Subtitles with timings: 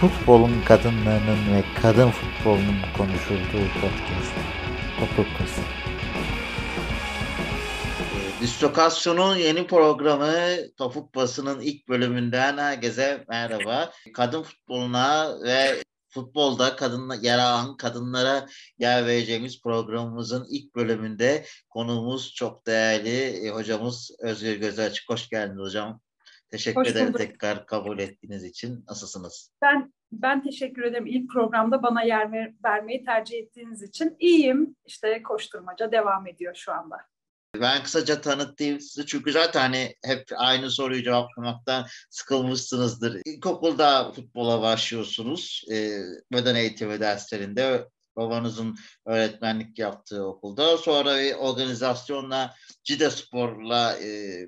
[0.00, 4.32] futbolun kadınlarının ve kadın futbolunun konuşulduğu podcast.
[5.00, 5.60] Topuk Pası.
[8.40, 10.32] Distokasyon'un yeni programı
[10.76, 13.92] Topuk Bası'nın ilk bölümünden herkese merhaba.
[14.14, 18.46] Kadın futboluna ve futbolda kadın yer alan kadınlara
[18.78, 25.10] yer vereceğimiz programımızın ilk bölümünde konuğumuz çok değerli e, hocamız Özgür Gözalçık.
[25.10, 26.00] Hoş geldiniz hocam.
[26.50, 27.18] Teşekkür Hoş ederim bulduk.
[27.18, 28.84] tekrar kabul ettiğiniz için.
[28.88, 29.52] Nasılsınız?
[29.62, 34.16] Ben ben teşekkür ederim ilk programda bana yer ver- vermeyi tercih ettiğiniz için.
[34.18, 34.76] İyiyim.
[34.86, 36.96] İşte koşturmaca devam ediyor şu anda.
[37.60, 43.20] Ben kısaca tanıtayım sizi çünkü zaten hani hep aynı soruyu cevaplamaktan sıkılmışsınızdır.
[43.24, 45.64] İlkokulda futbola başlıyorsunuz.
[45.72, 45.74] E,
[46.32, 50.76] beden eğitimi derslerinde babanızın öğretmenlik yaptığı okulda.
[50.76, 52.54] Sonra bir organizasyonla
[52.84, 54.38] Cide Spor'la e,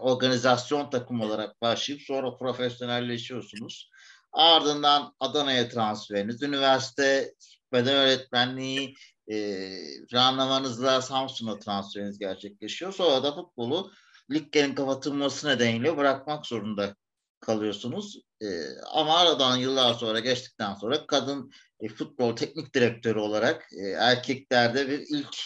[0.00, 3.90] organizasyon takımı olarak başlayıp sonra profesyonelleşiyorsunuz.
[4.32, 7.34] Ardından Adana'ya transferiniz, üniversite
[7.72, 8.94] beden öğretmenliği
[9.30, 9.68] e,
[10.10, 12.92] planlamanızla Samsun'a transferiniz gerçekleşiyor.
[12.92, 13.92] Sonra da futbolu
[14.30, 16.96] liglerin kapatılması nedeniyle bırakmak zorunda
[17.40, 18.22] kalıyorsunuz.
[18.42, 18.46] E,
[18.92, 21.52] ama aradan yıllar sonra geçtikten sonra kadın
[21.82, 25.36] e, futbol teknik direktörü olarak e, erkeklerde bir ilk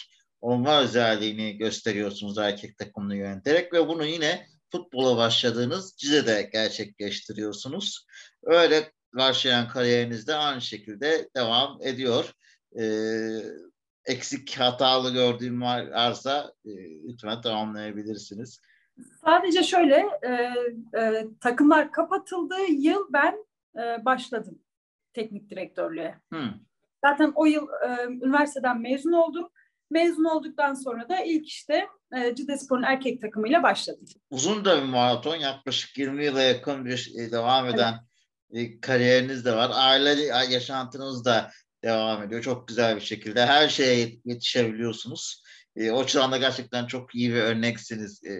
[0.41, 8.05] olma özelliğini gösteriyorsunuz erkek takımını yöneterek ve bunu yine futbola başladığınız Cize'de gerçekleştiriyorsunuz.
[8.43, 12.33] Öyle başlayan kariyerinizde aynı şekilde devam ediyor.
[12.79, 13.39] Ee,
[14.05, 16.71] eksik hatalı gördüğüm varsa e,
[17.07, 18.61] lütfen tamamlayabilirsiniz.
[19.25, 20.31] Sadece şöyle e,
[20.99, 24.59] e, takımlar kapatıldığı yıl ben e, başladım
[25.17, 26.15] teknik direktörlüğe.
[26.33, 26.43] Hı.
[27.05, 29.49] Zaten o yıl e, üniversiteden mezun oldum.
[29.91, 31.87] Mezun olduktan sonra da ilk işte
[32.17, 34.05] e, Cidespor'un erkek takımıyla başladım.
[34.29, 37.93] Uzun da bir maraton yaklaşık 20 yıla yakın bir e, devam eden
[38.51, 39.71] e, kariyeriniz de var.
[39.73, 41.51] Aile yaşantınız da
[41.83, 42.41] devam ediyor.
[42.41, 45.43] Çok güzel bir şekilde her şeye yetişebiliyorsunuz.
[45.75, 48.31] E, o açıdan da gerçekten çok iyi bir örneksiniz e,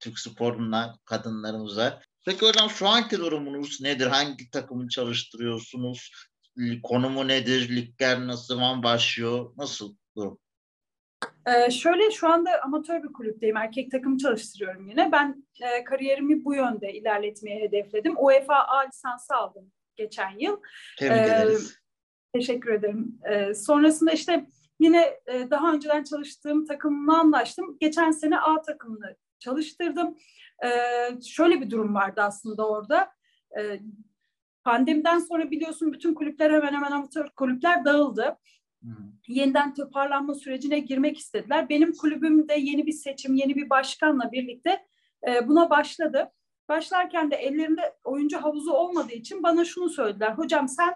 [0.00, 2.02] Türk sporuna, kadınlarımıza.
[2.24, 4.06] Peki hocam şu anki durumunuz nedir?
[4.06, 6.12] Hangi takımı çalıştırıyorsunuz?
[6.82, 7.76] Konumu nedir?
[7.76, 9.52] Ligler nasıl zaman başlıyor?
[9.56, 10.38] Nasıl durum?
[11.46, 13.56] Ee, şöyle şu anda amatör bir kulüpteyim.
[13.56, 15.12] Erkek takımı çalıştırıyorum yine.
[15.12, 18.14] Ben e, kariyerimi bu yönde ilerletmeyi hedefledim.
[18.18, 20.60] UEFA A lisansı aldım geçen yıl.
[20.98, 21.78] Tebrik Ee, ederiz.
[22.34, 23.18] Teşekkür ederim.
[23.30, 24.46] Ee, sonrasında işte
[24.80, 27.76] yine e, daha önceden çalıştığım takımla anlaştım.
[27.80, 30.16] Geçen sene A takımını çalıştırdım.
[30.64, 33.12] Ee, şöyle bir durum vardı aslında orada.
[33.58, 33.80] Ee,
[34.64, 38.22] pandemiden sonra biliyorsun bütün kulüpler hemen hemen amatör kulüpler dağıldı.
[38.82, 39.02] Hı hı.
[39.28, 41.68] Yeniden toparlanma sürecine girmek istediler.
[41.68, 44.86] Benim kulübüm de yeni bir seçim, yeni bir başkanla birlikte
[45.28, 46.32] e, buna başladı.
[46.68, 50.32] Başlarken de ellerinde oyuncu havuzu olmadığı için bana şunu söylediler.
[50.32, 50.94] Hocam sen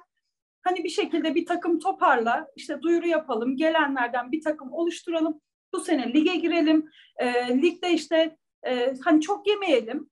[0.62, 5.40] hani bir şekilde bir takım toparla, işte duyuru yapalım, gelenlerden bir takım oluşturalım.
[5.72, 6.90] Bu sene lige girelim.
[7.16, 10.10] E, ligde işte e, hani çok yemeyelim.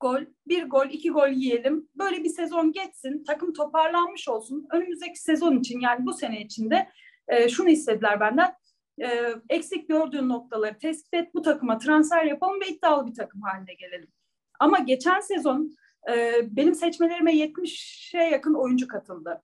[0.00, 1.88] Gol, bir gol, iki gol yiyelim.
[1.94, 4.66] Böyle bir sezon geçsin, takım toparlanmış olsun.
[4.72, 6.88] Önümüzdeki sezon için yani bu sene içinde
[7.28, 8.54] e, şunu istediler benden.
[9.02, 13.74] E, eksik gördüğün noktaları tespit et, bu takıma transfer yapalım ve iddialı bir takım haline
[13.74, 14.12] gelelim.
[14.60, 15.76] Ama geçen sezon
[16.10, 19.42] e, benim seçmelerime 70'e yakın oyuncu katıldı.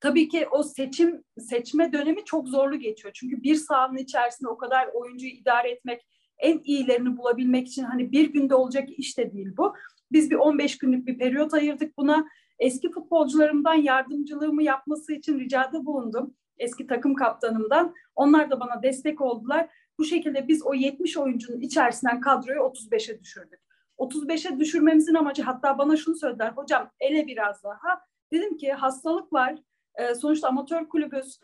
[0.00, 3.14] Tabii ki o seçim seçme dönemi çok zorlu geçiyor.
[3.14, 6.06] Çünkü bir sahanın içerisinde o kadar oyuncuyu idare etmek,
[6.42, 9.74] en iyilerini bulabilmek için hani bir günde olacak iş de değil bu.
[10.12, 12.26] Biz bir 15 günlük bir periyot ayırdık buna.
[12.58, 16.34] Eski futbolcularımdan yardımcılığımı yapması için ricada bulundum.
[16.58, 17.94] Eski takım kaptanımdan.
[18.14, 19.68] Onlar da bana destek oldular.
[19.98, 23.60] Bu şekilde biz o 70 oyuncunun içerisinden kadroyu 35'e düşürdük.
[23.98, 26.52] 35'e düşürmemizin amacı hatta bana şunu söylediler.
[26.52, 28.00] Hocam ele biraz daha.
[28.32, 29.58] Dedim ki hastalık var.
[29.94, 31.40] E, sonuçta amatör kulübüz.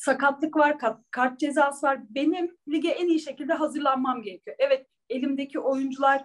[0.00, 0.76] Sakatlık var,
[1.10, 2.00] kart, cezası var.
[2.10, 4.56] Benim lige en iyi şekilde hazırlanmam gerekiyor.
[4.58, 6.24] Evet elimdeki oyuncular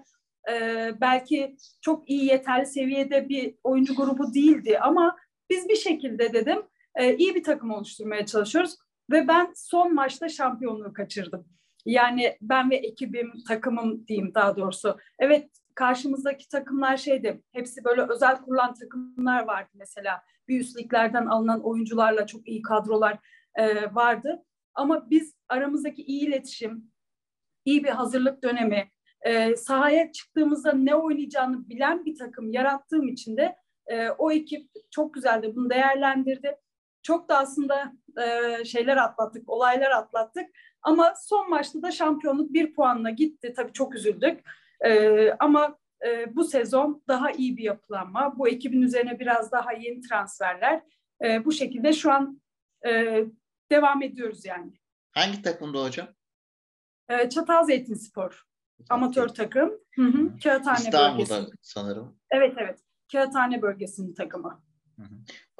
[0.51, 5.15] e, belki çok iyi yeterli seviyede bir oyuncu grubu değildi ama
[5.49, 6.61] biz bir şekilde dedim
[6.95, 8.75] e, iyi bir takım oluşturmaya çalışıyoruz
[9.11, 11.45] ve ben son maçta şampiyonluğu kaçırdım.
[11.85, 14.97] Yani ben ve ekibim, takımım diyeyim daha doğrusu.
[15.19, 20.21] Evet karşımızdaki takımlar şeydi, hepsi böyle özel kurulan takımlar vardı mesela.
[20.47, 23.19] Bir liglerden alınan oyuncularla çok iyi kadrolar
[23.55, 24.43] e, vardı.
[24.73, 26.91] Ama biz aramızdaki iyi iletişim,
[27.65, 28.89] iyi bir hazırlık dönemi,
[29.21, 33.55] e, sahaya çıktığımızda ne oynayacağını bilen bir takım yarattığım için de
[33.87, 36.57] e, o ekip çok güzel de bunu değerlendirdi.
[37.03, 40.45] Çok da aslında e, şeyler atlattık, olaylar atlattık.
[40.81, 43.53] Ama son maçta da şampiyonluk bir puanla gitti.
[43.55, 44.39] Tabii çok üzüldük.
[44.85, 50.01] E, ama e, bu sezon daha iyi bir yapılanma, bu ekibin üzerine biraz daha yeni
[50.01, 50.81] transferler.
[51.23, 52.41] E, bu şekilde şu an
[52.87, 53.23] e,
[53.71, 54.73] devam ediyoruz yani.
[55.11, 56.07] Hangi takımda hocam?
[57.09, 58.45] E, Çatal Zeytinspor.
[58.89, 59.71] Amatör takım.
[59.95, 60.37] Hı hı.
[60.43, 61.57] Kağıthane İstanbul'da bölgesi.
[61.61, 62.17] sanırım.
[62.31, 62.79] Evet evet.
[63.11, 64.61] Kağıthane bölgesinin takımı.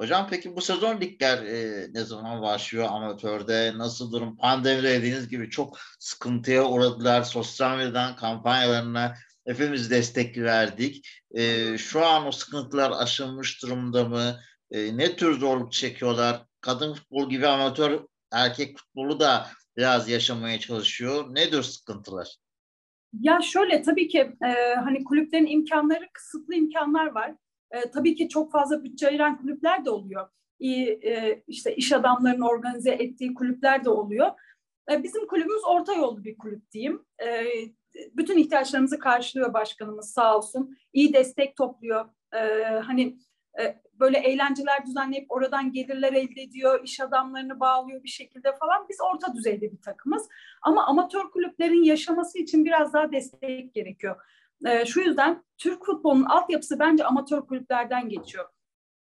[0.00, 3.72] Hocam peki bu sezon ligler e, ne zaman başlıyor amatörde?
[3.76, 4.36] Nasıl durum?
[4.36, 7.22] Pandemide dediğiniz gibi çok sıkıntıya uğradılar.
[7.22, 9.14] Sosyal medyadan kampanyalarına
[9.46, 11.08] hepimiz destek verdik.
[11.30, 14.40] E, şu an o sıkıntılar aşılmış durumda mı?
[14.70, 16.42] E, ne tür zorluk çekiyorlar?
[16.60, 18.00] Kadın futbol gibi amatör
[18.32, 21.34] erkek futbolu da biraz yaşamaya çalışıyor.
[21.34, 22.36] Nedir sıkıntılar?
[23.20, 27.34] Ya şöyle tabii ki e, hani kulüplerin imkanları kısıtlı imkanlar var.
[27.70, 30.28] E, tabii ki çok fazla bütçe ayıran kulüpler de oluyor.
[30.58, 34.30] İyi e, işte iş adamlarının organize ettiği kulüpler de oluyor.
[34.90, 37.04] E, bizim kulübümüz orta yollu bir kulüp diyeyim.
[37.22, 37.46] E,
[38.12, 40.76] bütün ihtiyaçlarımızı karşılıyor başkanımız sağ olsun.
[40.92, 42.04] İyi destek topluyor.
[42.34, 42.38] E,
[42.78, 43.18] hani
[44.00, 48.86] böyle eğlenceler düzenleyip oradan gelirler elde ediyor, iş adamlarını bağlıyor bir şekilde falan.
[48.88, 50.28] Biz orta düzeyde bir takımız.
[50.62, 54.16] Ama amatör kulüplerin yaşaması için biraz daha destek gerekiyor.
[54.66, 58.44] E, şu yüzden Türk futbolunun altyapısı bence amatör kulüplerden geçiyor.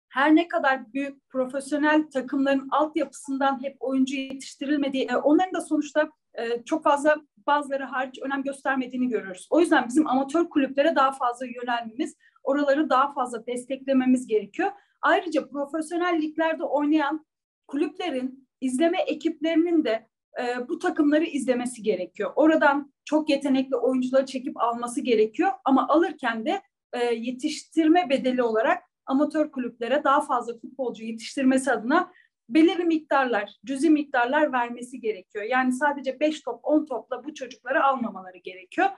[0.09, 6.65] Her ne kadar büyük profesyonel takımların altyapısından hep oyuncu yetiştirilmediği, e, onların da sonuçta e,
[6.65, 7.17] çok fazla
[7.47, 9.47] bazıları hariç önem göstermediğini görüyoruz.
[9.51, 14.73] O yüzden bizim amatör kulüplere daha fazla yönelmemiz, oraları daha fazla desteklememiz gerekiyor.
[15.03, 17.27] Ayrıca profesyonel liglerde oynayan
[17.67, 20.09] kulüplerin izleme ekiplerinin de
[20.41, 22.33] e, bu takımları izlemesi gerekiyor.
[22.37, 26.63] Oradan çok yetenekli oyuncuları çekip alması gerekiyor ama alırken de
[26.93, 32.13] e, yetiştirme bedeli olarak amatör kulüplere daha fazla futbolcu yetiştirmesi adına
[32.49, 35.45] belirli miktarlar, cüzi miktarlar vermesi gerekiyor.
[35.45, 38.89] Yani sadece 5 top, 10 topla bu çocukları almamaları gerekiyor.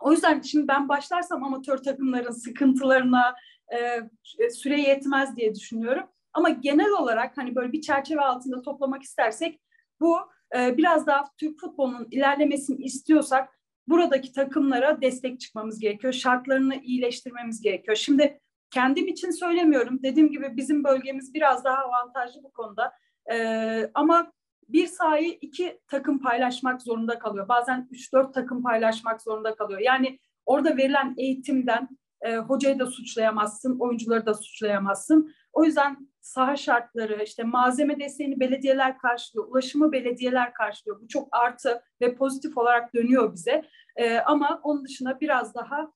[0.00, 3.34] O yüzden şimdi ben başlarsam amatör takımların sıkıntılarına
[3.74, 6.06] e, süre yetmez diye düşünüyorum.
[6.32, 9.60] Ama genel olarak hani böyle bir çerçeve altında toplamak istersek
[10.00, 10.18] bu
[10.56, 16.12] e, biraz daha Türk futbolunun ilerlemesini istiyorsak buradaki takımlara destek çıkmamız gerekiyor.
[16.12, 17.96] Şartlarını iyileştirmemiz gerekiyor.
[17.96, 20.02] Şimdi kendim için söylemiyorum.
[20.02, 22.92] Dediğim gibi bizim bölgemiz biraz daha avantajlı bu konuda.
[23.32, 24.32] E, ama
[24.68, 27.48] bir sahayı iki takım paylaşmak zorunda kalıyor.
[27.48, 29.80] Bazen üç dört takım paylaşmak zorunda kalıyor.
[29.80, 31.88] Yani orada verilen eğitimden
[32.22, 35.34] e, hocayı da suçlayamazsın, oyuncuları da suçlayamazsın.
[35.52, 41.00] O yüzden saha şartları, işte malzeme desteğini belediyeler karşılıyor, ulaşımı belediyeler karşılıyor.
[41.00, 43.62] Bu çok artı ve pozitif olarak dönüyor bize.
[43.96, 45.92] E, ama onun dışında biraz daha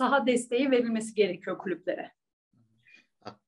[0.00, 2.12] saha desteği verilmesi gerekiyor kulüplere.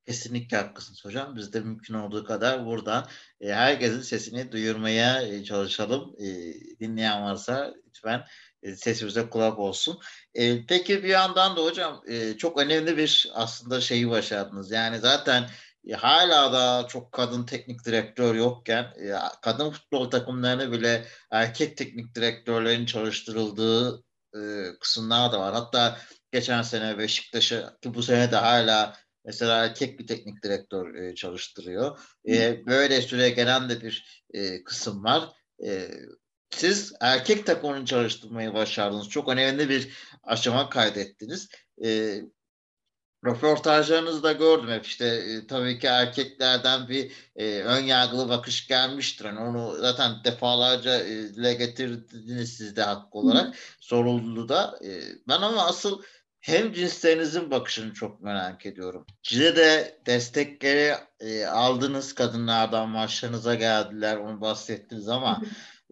[0.07, 1.37] Kesinlikle haklısınız hocam.
[1.37, 3.07] Biz de mümkün olduğu kadar buradan
[3.41, 6.15] e, herkesin sesini duyurmaya e, çalışalım.
[6.19, 6.27] E,
[6.81, 8.25] dinleyen varsa lütfen
[8.63, 9.99] e, sesimize kulak olsun.
[10.35, 14.71] E, peki bir yandan da hocam e, çok önemli bir aslında şeyi başardınız.
[14.71, 15.49] Yani zaten
[15.89, 22.15] e, hala da çok kadın teknik direktör yokken e, kadın futbol takımlarını bile erkek teknik
[22.15, 24.05] direktörlerin çalıştırıldığı
[24.35, 24.41] e,
[24.81, 25.55] kısımlar da var.
[25.55, 25.99] Hatta
[26.33, 31.99] geçen sene Beşiktaş'a ki bu sene de hala mesela erkek bir teknik direktör e, çalıştırıyor.
[32.29, 35.29] E, böyle süre gelen de bir e, kısım var.
[35.65, 35.91] E,
[36.51, 39.09] siz erkek takımını çalıştırmayı başardınız.
[39.09, 39.93] Çok önemli bir
[40.23, 41.49] aşama kaydettiniz.
[41.85, 42.21] E,
[43.27, 49.25] röportajlarınızda gördüm hep işte e, tabii ki erkeklerden bir e, ön yargılı bakış gelmiştir.
[49.25, 54.79] Yani onu zaten defalarca e, dile getirdiniz siz de haklı olarak soruldu da.
[54.85, 56.03] E, ben ama asıl
[56.43, 59.07] hem cinslerinizin bakışını çok merak ediyorum.
[59.23, 65.43] Size de destekleri e, aldınız kadınlardan maçlarınıza geldiler onu bahsettiniz ama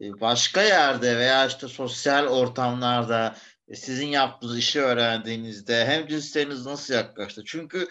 [0.00, 3.37] e, başka yerde veya işte sosyal ortamlarda
[3.69, 7.42] e, sizin yaptığınız işi öğrendiğinizde hem cinsleriniz nasıl yaklaştı?
[7.47, 7.88] Çünkü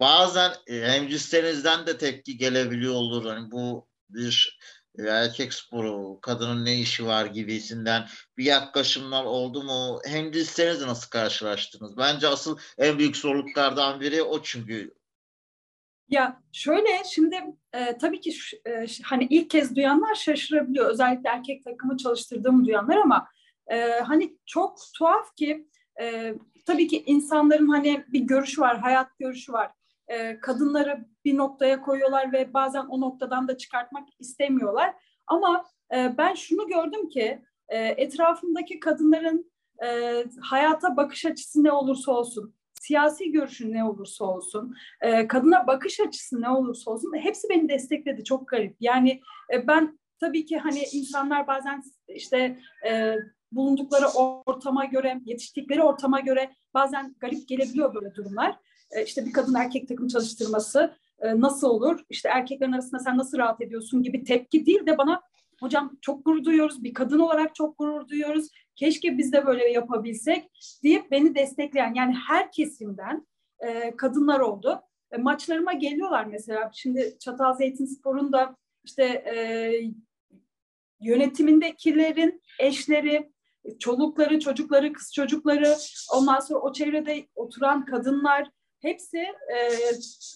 [0.00, 3.26] bazen e, hem cinslerinizden de tepki gelebiliyor olur.
[3.26, 4.58] Hani bu bir
[4.98, 8.06] erkek sporu, kadının ne işi var gibisinden
[8.38, 10.00] bir yaklaşımlar oldu mu?
[10.06, 11.96] Hem cinslerinizle nasıl karşılaştınız?
[11.96, 14.94] Bence asıl en büyük zorluklardan biri o çünkü.
[16.08, 17.36] Ya şöyle şimdi
[17.72, 18.34] e, tabii ki
[18.66, 20.90] e, hani ilk kez duyanlar şaşırabiliyor.
[20.90, 23.28] Özellikle erkek takımı çalıştırdığımı duyanlar ama
[23.66, 25.68] e, hani çok tuhaf ki
[26.00, 26.34] e,
[26.66, 29.70] tabii ki insanların hani bir görüşü var, hayat görüşü var.
[30.08, 34.94] E, kadınları bir noktaya koyuyorlar ve bazen o noktadan da çıkartmak istemiyorlar.
[35.26, 39.52] Ama e, ben şunu gördüm ki e, etrafımdaki kadınların
[39.84, 46.00] e, hayata bakış açısı ne olursa olsun, siyasi görüşü ne olursa olsun, e, kadına bakış
[46.00, 48.24] açısı ne olursa olsun hepsi beni destekledi.
[48.24, 48.76] Çok garip.
[48.80, 49.20] Yani
[49.52, 52.58] e, ben tabii ki hani insanlar bazen işte
[52.88, 53.14] e,
[53.52, 54.06] bulundukları
[54.46, 58.56] ortama göre, yetiştikleri ortama göre bazen garip gelebiliyor böyle durumlar.
[58.94, 62.00] E, işte bir kadın erkek takım çalıştırması e, nasıl olur?
[62.10, 65.22] İşte erkeklerin arasında sen nasıl rahat ediyorsun gibi tepki değil de bana
[65.60, 68.48] hocam çok gurur duyuyoruz, bir kadın olarak çok gurur duyuyoruz.
[68.76, 70.50] Keşke biz de böyle yapabilsek
[70.82, 73.26] deyip beni destekleyen yani her kesimden
[73.58, 74.80] e, kadınlar oldu.
[75.18, 76.70] Maçlarıma geliyorlar mesela.
[76.74, 79.24] Şimdi Çatal Zeytin Spor'un da işte
[81.00, 83.32] yönetimindekilerin eşleri,
[83.78, 85.76] çolukları, çocukları, kız çocukları,
[86.14, 88.50] ondan sonra o çevrede oturan kadınlar
[88.84, 89.58] hepsi e,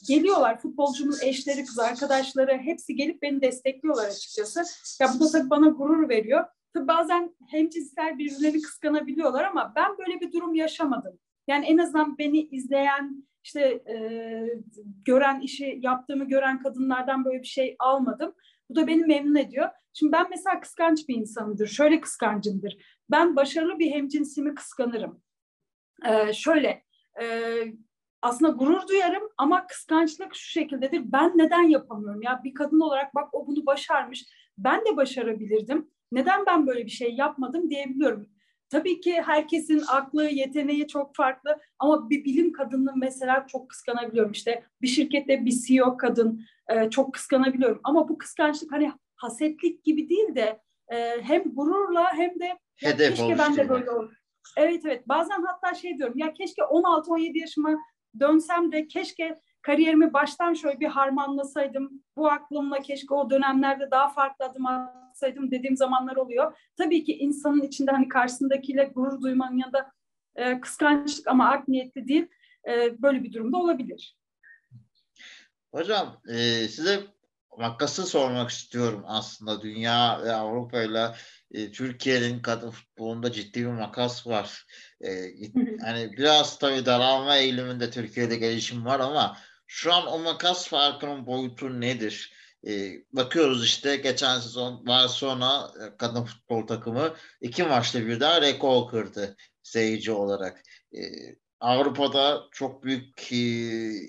[0.09, 0.59] geliyorlar.
[0.59, 4.63] Futbolcunun eşleri, kız arkadaşları hepsi gelip beni destekliyorlar açıkçası.
[5.01, 6.45] Ya bu da tabii bana gurur veriyor.
[6.75, 11.19] Tabii bazen hemcinsler birbirlerini kıskanabiliyorlar ama ben böyle bir durum yaşamadım.
[11.49, 13.97] Yani en azından beni izleyen, işte e,
[15.05, 18.35] gören işi yaptığımı gören kadınlardan böyle bir şey almadım.
[18.71, 19.69] Bu da beni memnun ediyor.
[19.93, 21.67] Şimdi ben mesela kıskanç bir insanımdır.
[21.67, 22.77] Şöyle kıskancımdır.
[23.11, 25.23] Ben başarılı bir hemcinsimi kıskanırım.
[26.07, 26.85] Ee, şöyle
[27.21, 27.25] e,
[28.23, 31.03] aslında gurur duyarım ama kıskançlık şu şekildedir.
[31.05, 32.23] Ben neden yapamıyorum?
[32.23, 34.25] Ya bir kadın olarak bak o bunu başarmış.
[34.59, 35.91] Ben de başarabilirdim.
[36.13, 38.29] Neden ben böyle bir şey yapmadım diyebiliyorum.
[38.71, 44.33] Tabii ki herkesin aklı, yeteneği çok farklı ama bir bilim kadının mesela çok kıskanabiliyorum.
[44.33, 47.81] İşte bir şirkette bir CEO kadın e, çok kıskanabiliyorum.
[47.85, 53.39] Ama bu kıskançlık hani hasetlik gibi değil de e, hem gururla hem de Hedef keşke
[53.39, 54.15] ben de böyle olur.
[54.57, 57.79] Evet evet bazen hatta şey diyorum ya keşke 16-17 yaşıma
[58.21, 62.03] dönsem de keşke kariyerimi baştan şöyle bir harmanlasaydım.
[62.17, 66.59] Bu aklımla keşke o dönemlerde daha farklı adım atsaydım dediğim zamanlar oluyor.
[66.77, 69.93] Tabii ki insanın içinde hani karşısındakiyle gurur duymanın yanında
[70.37, 72.27] e, kıskançlık ama art niyetli değil.
[72.69, 74.17] E, böyle bir durumda olabilir.
[75.75, 77.01] Hocam e, size
[77.59, 79.63] makası sormak istiyorum aslında.
[79.63, 81.15] Dünya ve Avrupa ile
[81.51, 84.67] e, Türkiye'nin kadın futbolunda ciddi bir makas var.
[85.01, 85.11] E,
[85.87, 89.37] yani biraz tabii daralma eğiliminde Türkiye'de gelişim var ama
[89.67, 92.33] şu an o makas farkının boyutu nedir?
[92.67, 99.37] E, bakıyoruz işte geçen sezon Barcelona e, kadın futbol takımı iki maçta birden rekor kırdı
[99.63, 100.63] seyirci olarak.
[100.93, 101.01] E,
[101.61, 103.37] Avrupa'da çok büyük e,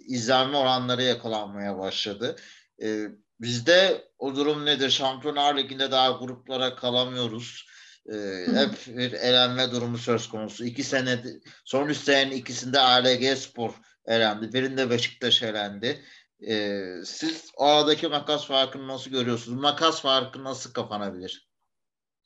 [0.07, 2.35] izlenme oranları yakalanmaya başladı.
[2.83, 3.07] E,
[3.39, 4.89] bizde o durum nedir?
[4.89, 7.65] Şampiyonlar Ligi'nde daha gruplara kalamıyoruz.
[8.05, 8.15] E,
[8.53, 10.65] hep bir elenme durumu söz konusu.
[10.65, 11.23] İki sene,
[11.65, 13.73] son üç senenin ikisinde ALG Spor
[14.05, 14.53] elendi.
[14.53, 16.03] Birinde Beşiktaş elendi.
[16.47, 19.61] E, siz o aradaki makas farkını nasıl görüyorsunuz?
[19.61, 21.49] Makas farkı nasıl kapanabilir?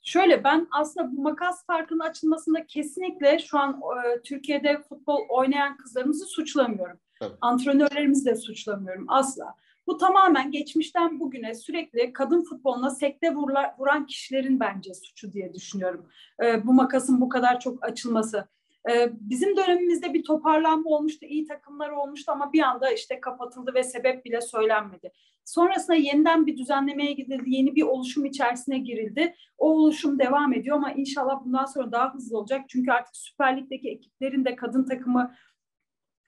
[0.02, 6.26] Şöyle ben aslında bu makas farkının açılmasında kesinlikle şu an e, Türkiye'de futbol oynayan kızlarımızı
[6.26, 7.00] suçlamıyorum.
[7.20, 7.34] Tabii.
[7.40, 9.54] Antrenörlerimizi de suçlamıyorum asla.
[9.86, 13.34] Bu tamamen geçmişten bugüne sürekli kadın futboluna sekte
[13.78, 16.06] vuran kişilerin bence suçu diye düşünüyorum.
[16.44, 18.48] E, bu makasın bu kadar çok açılması.
[18.90, 23.82] E, bizim dönemimizde bir toparlanma olmuştu, iyi takımlar olmuştu ama bir anda işte kapatıldı ve
[23.82, 25.12] sebep bile söylenmedi.
[25.44, 29.34] Sonrasında yeniden bir düzenlemeye gidildi, yeni bir oluşum içerisine girildi.
[29.58, 32.60] O oluşum devam ediyor ama inşallah bundan sonra daha hızlı olacak.
[32.68, 35.34] Çünkü artık Süper Lig'deki ekiplerin de kadın takımı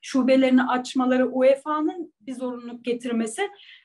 [0.06, 3.42] şubelerini açmaları, UEFA'nın bir zorunluluk getirmesi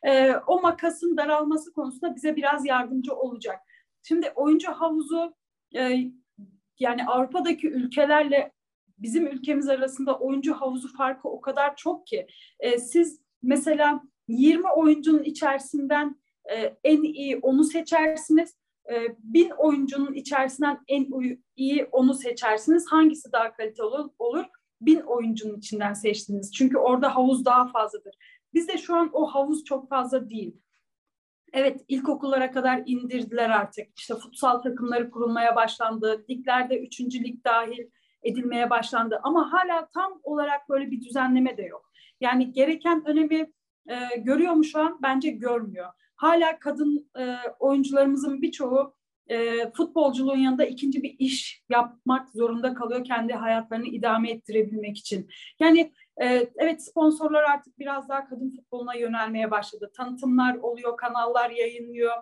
[0.07, 3.59] e, o makasın daralması konusunda bize biraz yardımcı olacak.
[4.03, 5.33] Şimdi oyuncu havuzu
[5.75, 5.97] e,
[6.79, 8.51] yani Avrupa'daki ülkelerle
[8.97, 12.27] bizim ülkemiz arasında oyuncu havuzu farkı o kadar çok ki
[12.59, 18.55] e, siz mesela 20 oyuncunun içerisinden e, en iyi onu seçersiniz.
[18.91, 21.07] E, bin oyuncunun içerisinden en
[21.55, 22.85] iyi onu seçersiniz.
[22.89, 23.85] Hangisi daha kaliteli
[24.19, 24.45] olur?
[24.81, 26.53] Bin oyuncunun içinden seçtiniz.
[26.53, 28.15] Çünkü orada havuz daha fazladır.
[28.53, 30.61] Bizde şu an o havuz çok fazla değil.
[31.53, 33.87] Evet ilkokullara kadar indirdiler artık.
[33.97, 36.25] İşte futsal takımları kurulmaya başlandı.
[36.29, 37.89] Liglerde üçüncü lig dahil
[38.23, 39.19] edilmeye başlandı.
[39.23, 41.91] Ama hala tam olarak böyle bir düzenleme de yok.
[42.19, 43.51] Yani gereken önemi
[43.89, 44.99] e, görüyor mu şu an?
[45.01, 45.87] Bence görmüyor.
[46.15, 48.95] Hala kadın e, oyuncularımızın birçoğu
[49.31, 55.29] e, futbolculuğun yanında ikinci bir iş yapmak zorunda kalıyor kendi hayatlarını idame ettirebilmek için.
[55.59, 59.91] Yani e, evet sponsorlar artık biraz daha kadın futboluna yönelmeye başladı.
[59.97, 62.13] Tanıtımlar oluyor, kanallar yayınlıyor.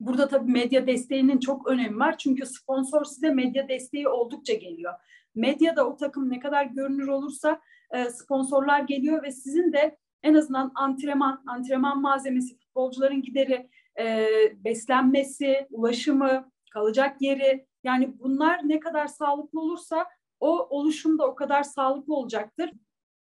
[0.00, 2.18] Burada tabii medya desteğinin çok önemi var.
[2.18, 4.92] Çünkü sponsor size medya desteği oldukça geliyor.
[5.34, 10.72] Medyada o takım ne kadar görünür olursa e, sponsorlar geliyor ve sizin de en azından
[10.74, 13.70] antrenman, antrenman malzemesi, futbolcuların gideri,
[14.00, 14.28] e,
[14.64, 20.06] beslenmesi, ulaşımı, kalacak yeri yani bunlar ne kadar sağlıklı olursa
[20.40, 22.70] o oluşum da o kadar sağlıklı olacaktır.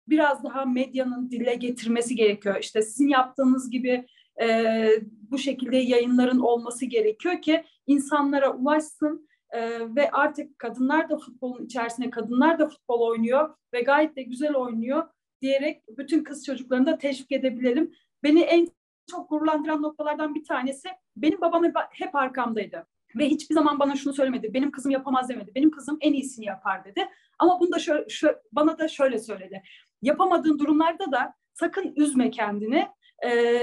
[0.07, 2.57] Biraz daha medyanın dile getirmesi gerekiyor.
[2.59, 4.05] İşte sizin yaptığınız gibi
[4.41, 4.87] e,
[5.31, 9.27] bu şekilde yayınların olması gerekiyor ki insanlara ulaşsın.
[9.55, 14.53] Ee, ve artık kadınlar da futbolun içerisinde kadınlar da futbol oynuyor ve gayet de güzel
[14.53, 15.03] oynuyor
[15.41, 17.93] diyerek bütün kız çocuklarını da teşvik edebilelim.
[18.23, 18.67] Beni en
[19.07, 22.87] çok gururlandıran noktalardan bir tanesi benim babam hep arkamdaydı.
[23.15, 24.53] Ve hiçbir zaman bana şunu söylemedi.
[24.53, 25.51] Benim kızım yapamaz demedi.
[25.55, 27.09] Benim kızım en iyisini yapar dedi.
[27.39, 29.63] Ama bunu da şöyle, şöyle, bana da şöyle söyledi.
[30.01, 32.87] Yapamadığın durumlarda da sakın üzme kendini.
[33.25, 33.59] Ee,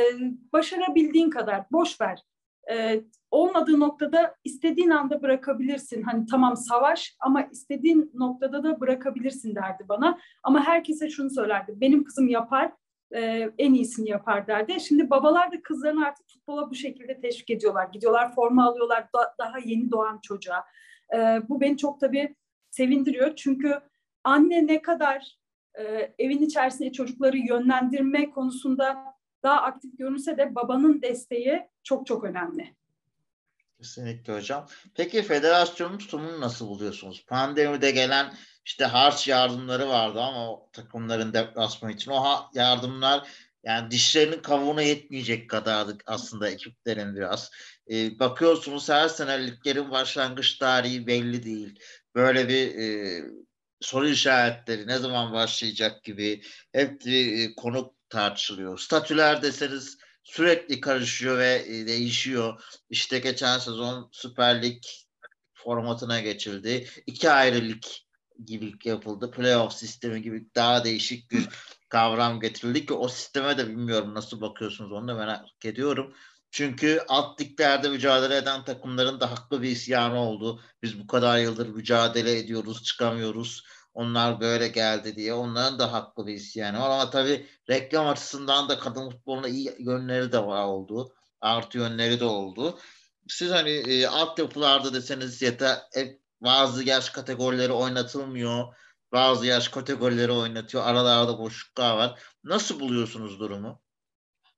[0.52, 2.22] başarabildiğin kadar boş ver.
[2.70, 6.02] Ee, olmadığı noktada istediğin anda bırakabilirsin.
[6.02, 10.18] Hani tamam savaş ama istediğin noktada da bırakabilirsin derdi bana.
[10.42, 11.72] Ama herkese şunu söylerdi.
[11.80, 12.72] Benim kızım yapar
[13.14, 14.80] e, en iyisini yapar derdi.
[14.80, 17.88] Şimdi babalar da kızlarını artık futbola bu şekilde teşvik ediyorlar.
[17.92, 20.64] Gidiyorlar forma alıyorlar da, daha yeni doğan çocuğa.
[21.14, 22.36] E, bu beni çok tabii
[22.70, 23.36] sevindiriyor.
[23.36, 23.80] Çünkü
[24.24, 25.38] anne ne kadar
[25.78, 29.04] e, evin içerisinde çocukları yönlendirme konusunda
[29.42, 32.74] daha aktif görünse de babanın desteği çok çok önemli.
[33.82, 34.68] Kesinlikle hocam.
[34.94, 37.24] Peki federasyonun tutumunu nasıl buluyorsunuz?
[37.26, 38.34] Pandemide gelen
[38.64, 43.28] işte harç yardımları vardı ama o takımların deplasmanı için o yardımlar
[43.64, 47.50] yani dişlerinin kavuğuna yetmeyecek kadardı aslında ekiplerin biraz.
[47.90, 51.78] Ee, bakıyorsunuz her sene liglerin başlangıç tarihi belli değil.
[52.14, 53.20] Böyle bir e,
[53.80, 58.78] soru işaretleri ne zaman başlayacak gibi hep e, konu tartışılıyor.
[58.78, 62.62] Statüler deseniz sürekli karışıyor ve e, değişiyor.
[62.90, 64.82] İşte geçen sezon Süper Lig
[65.54, 66.88] formatına geçildi.
[67.06, 67.82] İki ayrı lig
[68.44, 69.30] gibi yapıldı.
[69.30, 71.48] Playoff sistemi gibi daha değişik bir
[71.88, 76.14] kavram getirildi ki o sisteme de bilmiyorum nasıl bakıyorsunuz onu da merak ediyorum.
[76.50, 80.60] Çünkü alt liglerde mücadele eden takımların da haklı bir isyanı oldu.
[80.82, 83.62] Biz bu kadar yıldır mücadele ediyoruz, çıkamıyoruz.
[83.94, 85.34] Onlar böyle geldi diye.
[85.34, 86.90] Onların da haklı bir isyanı var.
[86.90, 91.14] Ama tabii reklam açısından da kadın futboluna iyi yönleri de var oldu.
[91.40, 92.78] Artı yönleri de oldu.
[93.28, 98.74] Siz hani e, altyapılarda deseniz ya da e, bazı yaş kategorileri oynatılmıyor.
[99.12, 100.84] Bazı yaş kategorileri oynatıyor.
[100.86, 102.20] Aralarda boşluklar var.
[102.44, 103.80] Nasıl buluyorsunuz durumu?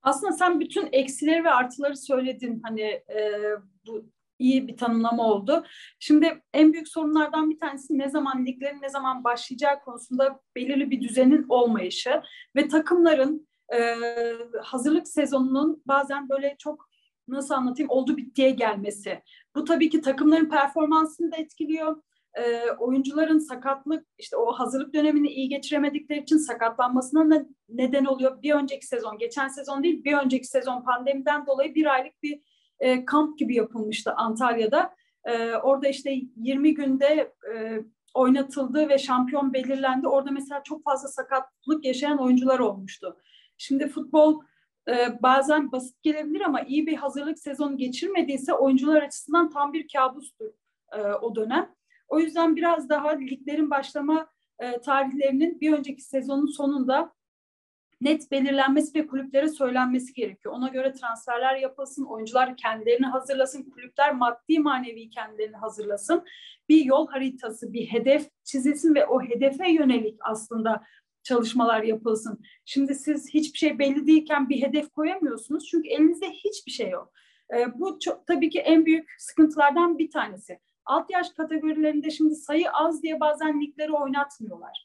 [0.03, 2.61] Aslında sen bütün eksileri ve artıları söyledin.
[2.64, 3.40] Hani e,
[3.87, 5.64] bu iyi bir tanımlama oldu.
[5.99, 11.01] Şimdi en büyük sorunlardan bir tanesi ne zaman liglerin ne zaman başlayacağı konusunda belirli bir
[11.01, 12.23] düzenin olmayışı
[12.57, 13.94] ve takımların e,
[14.62, 16.88] hazırlık sezonunun bazen böyle çok
[17.29, 19.23] nasıl anlatayım oldu bittiye gelmesi.
[19.55, 22.03] Bu tabii ki takımların performansını da etkiliyor.
[22.35, 28.42] E, oyuncuların sakatlık işte o hazırlık dönemini iyi geçiremedikleri için sakatlanmasına da neden oluyor.
[28.42, 32.40] Bir önceki sezon, geçen sezon değil bir önceki sezon pandemiden dolayı bir aylık bir
[32.85, 34.94] e, kamp gibi yapılmıştı Antalya'da.
[35.25, 37.81] E, orada işte 20 günde e,
[38.14, 40.09] oynatıldı ve şampiyon belirlendi.
[40.09, 43.16] Orada mesela çok fazla sakatlık yaşayan oyuncular olmuştu.
[43.59, 44.40] Şimdi futbol
[44.88, 50.51] e, bazen basit gelebilir ama iyi bir hazırlık sezonu geçirmediyse oyuncular açısından tam bir kabustur
[50.92, 51.75] e, o dönem.
[52.09, 54.27] O yüzden biraz daha liglerin başlama
[54.59, 57.12] e, tarihlerinin bir önceki sezonun sonunda
[58.00, 60.54] net belirlenmesi ve kulüplere söylenmesi gerekiyor.
[60.54, 66.24] Ona göre transferler yapılsın, oyuncular kendilerini hazırlasın, kulüpler maddi manevi kendilerini hazırlasın.
[66.68, 70.83] Bir yol haritası, bir hedef çizilsin ve o hedefe yönelik aslında
[71.22, 72.40] çalışmalar yapılsın.
[72.64, 77.12] Şimdi siz hiçbir şey belli değilken bir hedef koyamıyorsunuz çünkü elinizde hiçbir şey yok.
[77.57, 80.59] E, bu çok, tabii ki en büyük sıkıntılardan bir tanesi.
[80.85, 84.84] Alt yaş kategorilerinde şimdi sayı az diye bazen ligleri oynatmıyorlar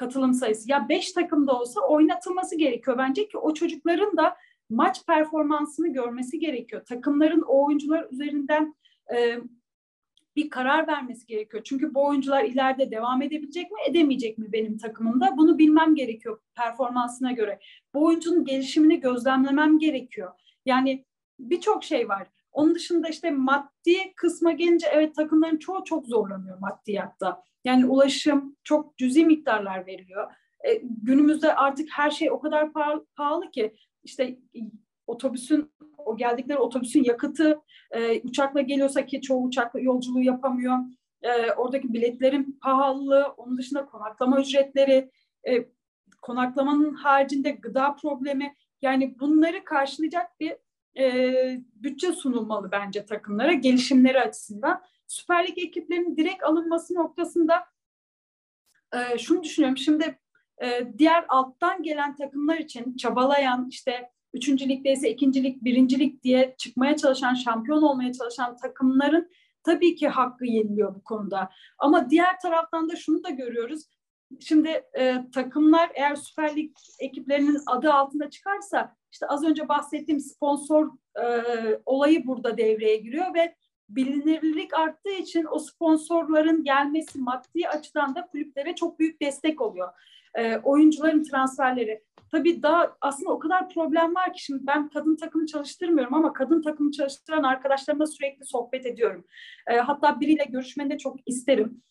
[0.00, 0.70] katılım sayısı.
[0.70, 4.36] Ya beş takımda olsa oynatılması gerekiyor bence ki o çocukların da
[4.70, 6.84] maç performansını görmesi gerekiyor.
[6.84, 8.74] Takımların o oyuncular üzerinden
[9.16, 9.38] e,
[10.36, 11.62] bir karar vermesi gerekiyor.
[11.64, 15.36] Çünkü bu oyuncular ileride devam edebilecek mi, edemeyecek mi benim takımımda?
[15.36, 17.60] Bunu bilmem gerekiyor performansına göre.
[17.94, 20.30] Bu oyuncunun gelişimini gözlemlemem gerekiyor.
[20.66, 21.04] Yani
[21.38, 22.26] birçok şey var.
[22.52, 27.42] Onun dışında işte maddi kısma gelince evet takımların çoğu çok zorlanıyor maddiyatta.
[27.64, 30.32] Yani ulaşım çok cüzi miktarlar veriliyor.
[30.68, 34.38] E, günümüzde artık her şey o kadar pahalı, pahalı ki işte
[35.06, 40.78] otobüsün o geldikleri otobüsün yakıtı e, uçakla geliyorsa ki çoğu uçakla yolculuğu yapamıyor.
[41.22, 45.10] E, oradaki biletlerin pahalılığı, onun dışında konaklama ücretleri,
[45.48, 45.68] e,
[46.22, 50.56] konaklamanın haricinde gıda problemi yani bunları karşılayacak bir
[50.98, 54.82] e, bütçe sunulmalı bence takımlara gelişimleri açısından.
[55.10, 57.64] Süper Lig ekiplerinin direkt alınması noktasında
[58.94, 59.76] e, şunu düşünüyorum.
[59.76, 60.18] Şimdi
[60.62, 67.34] e, diğer alttan gelen takımlar için çabalayan işte üçüncü ligdeyse ikincilik, birincilik diye çıkmaya çalışan,
[67.34, 69.30] şampiyon olmaya çalışan takımların
[69.62, 71.50] tabii ki hakkı yeniliyor bu konuda.
[71.78, 73.86] Ama diğer taraftan da şunu da görüyoruz.
[74.40, 80.90] Şimdi e, takımlar eğer Süper Lig ekiplerinin adı altında çıkarsa işte az önce bahsettiğim sponsor
[81.22, 81.24] e,
[81.86, 83.56] olayı burada devreye giriyor ve
[83.96, 89.88] bilinirlik arttığı için o sponsorların gelmesi maddi açıdan da kulüplere çok büyük destek oluyor.
[90.34, 92.02] E, oyuncuların transferleri.
[92.30, 96.62] Tabii daha aslında o kadar problem var ki şimdi ben kadın takımı çalıştırmıyorum ama kadın
[96.62, 99.24] takımı çalıştıran arkadaşlarımla sürekli sohbet ediyorum.
[99.66, 101.82] E, hatta biriyle görüşmeni de çok isterim.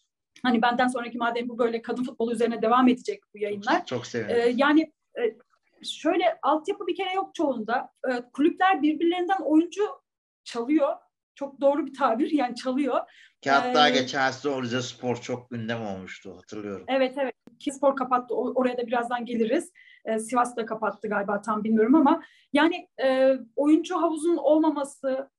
[0.43, 3.85] Hani benden sonraki madem bu böyle kadın futbolu üzerine devam edecek bu yayınlar.
[3.85, 4.41] Çok sevinirim.
[4.41, 5.35] E, yani e,
[5.83, 7.89] şöyle altyapı bir kere yok çoğunda.
[8.09, 9.83] E, kulüpler birbirlerinden oyuncu
[10.43, 10.95] çalıyor.
[11.39, 12.99] Çok doğru bir tabir yani çalıyor.
[13.41, 16.85] Ki hatta Ee, geçen sene Rize Spor çok gündem olmuştu hatırlıyorum.
[16.89, 17.33] Evet evet.
[17.59, 18.35] Ki spor kapattı.
[18.35, 19.71] Oraya da birazdan geliriz.
[20.05, 22.23] Ee, Sivas da kapattı galiba tam bilmiyorum ama
[22.53, 25.29] yani e, oyuncu havuzunun olmaması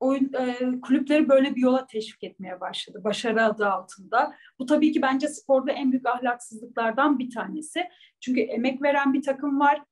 [0.00, 3.00] oyun e, kulüpleri böyle bir yola teşvik etmeye başladı.
[3.04, 4.34] Başarı adı altında.
[4.58, 7.88] Bu tabii ki bence sporda en büyük ahlaksızlıklardan bir tanesi.
[8.20, 9.82] Çünkü emek veren bir takım var.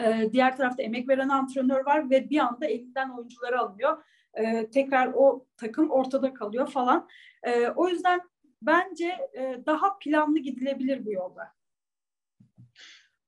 [0.00, 4.04] Ee, diğer tarafta emek veren antrenör var ve bir anda elinden oyuncuları alıyor.
[4.38, 7.08] Ee, tekrar o takım ortada kalıyor falan.
[7.42, 8.20] Ee, o yüzden
[8.62, 9.06] bence
[9.38, 11.58] e, daha planlı gidilebilir bu yolda.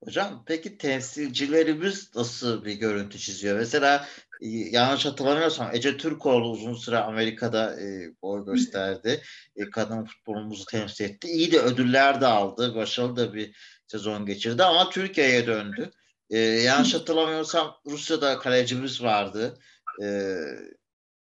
[0.04, 3.58] Hocam peki temsilcilerimiz nasıl bir görüntü çiziyor?
[3.58, 4.06] Mesela
[4.40, 9.22] e, yanlış hatırlamıyorsam Ece Türkoğlu uzun süre Amerika'da e, boy gösterdi.
[9.56, 11.28] E, kadın futbolumuzu temsil etti.
[11.28, 12.74] İyi de ödüller de aldı.
[12.74, 15.90] Başarılı da bir sezon geçirdi ama Türkiye'ye döndü.
[16.30, 19.58] E, yanlış hatırlamıyorsam Rusya'da kalecimiz vardı.
[20.02, 20.36] E,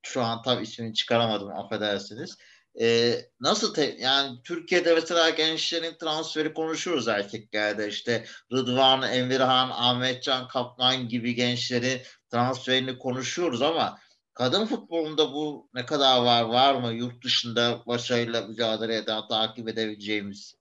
[0.03, 2.37] şu an tam ismini çıkaramadım affedersiniz.
[2.81, 11.09] Ee, nasıl te- yani Türkiye'de mesela gençlerin transferi konuşuyoruz erkeklerde işte Rıdvan, Emirhan, Ahmetcan Kaplan
[11.09, 13.99] gibi gençlerin transferini konuşuyoruz ama
[14.35, 20.55] kadın futbolunda bu ne kadar var var mı yurt dışında başarıyla mücadele eden takip edebileceğimiz?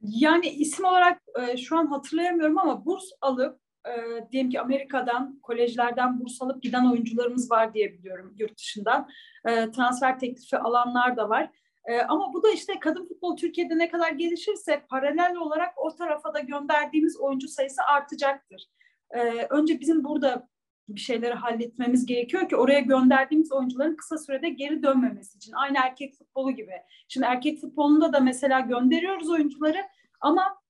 [0.00, 3.92] Yani isim olarak e, şu an hatırlayamıyorum ama burs alıp e,
[4.32, 9.08] diyelim ki Amerika'dan, kolejlerden burs alıp giden oyuncularımız var diye biliyorum yurt dışından.
[9.44, 11.50] E, transfer teklifi alanlar da var.
[11.84, 16.34] E, ama bu da işte kadın futbol Türkiye'de ne kadar gelişirse paralel olarak o tarafa
[16.34, 18.68] da gönderdiğimiz oyuncu sayısı artacaktır.
[19.10, 20.48] E, önce bizim burada
[20.88, 25.52] bir şeyleri halletmemiz gerekiyor ki oraya gönderdiğimiz oyuncuların kısa sürede geri dönmemesi için.
[25.52, 26.72] Aynı erkek futbolu gibi.
[27.08, 29.78] Şimdi erkek futbolunda da mesela gönderiyoruz oyuncuları
[30.20, 30.61] ama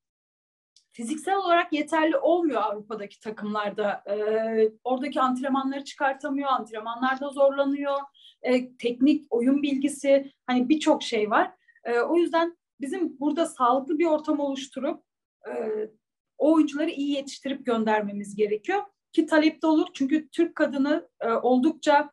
[0.93, 4.03] fiziksel olarak yeterli olmuyor Avrupa'daki takımlarda.
[4.11, 7.99] Ee, oradaki antrenmanları çıkartamıyor, antrenmanlarda zorlanıyor.
[8.43, 11.51] Ee, teknik, oyun bilgisi, hani birçok şey var.
[11.85, 15.03] Ee, o yüzden bizim burada sağlıklı bir ortam oluşturup
[15.49, 15.53] e,
[16.39, 18.83] o oyuncuları iyi yetiştirip göndermemiz gerekiyor.
[19.13, 22.11] Ki talepte olur çünkü Türk kadını e, oldukça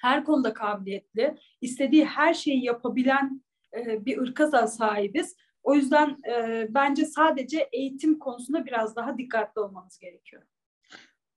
[0.00, 3.42] her konuda kabiliyetli, istediği her şeyi yapabilen
[3.76, 5.36] e, bir ırka sahibiz.
[5.62, 10.42] O yüzden e, bence sadece eğitim konusunda biraz daha dikkatli olmamız gerekiyor.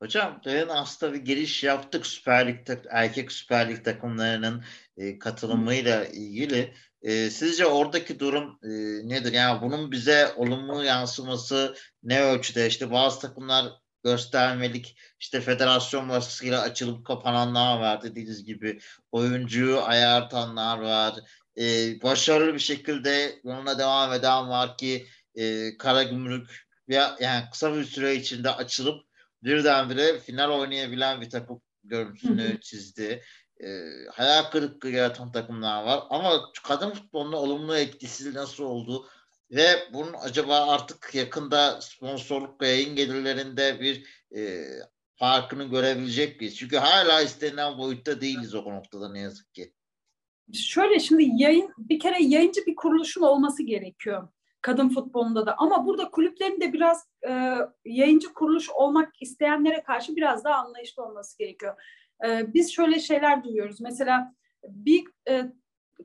[0.01, 4.63] Hocam demin aslında bir giriş yaptık Süper Lig erkek Süper Lig takımlarının
[4.97, 6.73] e, katılımıyla ilgili.
[7.01, 8.69] E, sizce oradaki durum e,
[9.09, 9.33] nedir?
[9.33, 12.67] Yani bunun bize olumlu yansıması ne ölçüde?
[12.67, 13.65] İşte bazı takımlar
[14.03, 18.79] göstermelik işte federasyon vasıtasıyla açılıp kapananlar var dediğiniz gibi
[19.11, 21.15] oyuncuyu ayartanlar var.
[21.57, 21.63] E,
[22.01, 28.15] başarılı bir şekilde yoluna devam eden var ki e, Karagümrük ya yani kısa bir süre
[28.15, 29.05] içinde açılıp
[29.43, 32.59] birdenbire final oynayabilen bir takım görüntüsünü Hı hı.
[32.59, 33.23] çizdi.
[33.63, 33.67] E,
[34.11, 36.03] hayal kırıklığı yaratan takımlar var.
[36.09, 39.07] Ama kadın futboluna olumlu etkisi nasıl oldu?
[39.51, 44.65] Ve bunun acaba artık yakında sponsorluk ve yayın gelirlerinde bir e,
[45.15, 46.57] farkını görebilecek miyiz?
[46.57, 49.73] Çünkü hala istenilen boyutta değiliz o noktada ne yazık ki.
[50.53, 54.27] Şöyle şimdi yayın bir kere yayıncı bir kuruluşun olması gerekiyor
[54.63, 55.55] kadın futbolunda da.
[55.57, 57.53] Ama burada kulüplerin de biraz e,
[57.85, 61.81] yayıncı kuruluş olmak isteyenlere karşı biraz daha anlayışlı olması gerekiyor.
[62.25, 63.81] E, biz şöyle şeyler duyuyoruz.
[63.81, 65.51] Mesela bir e,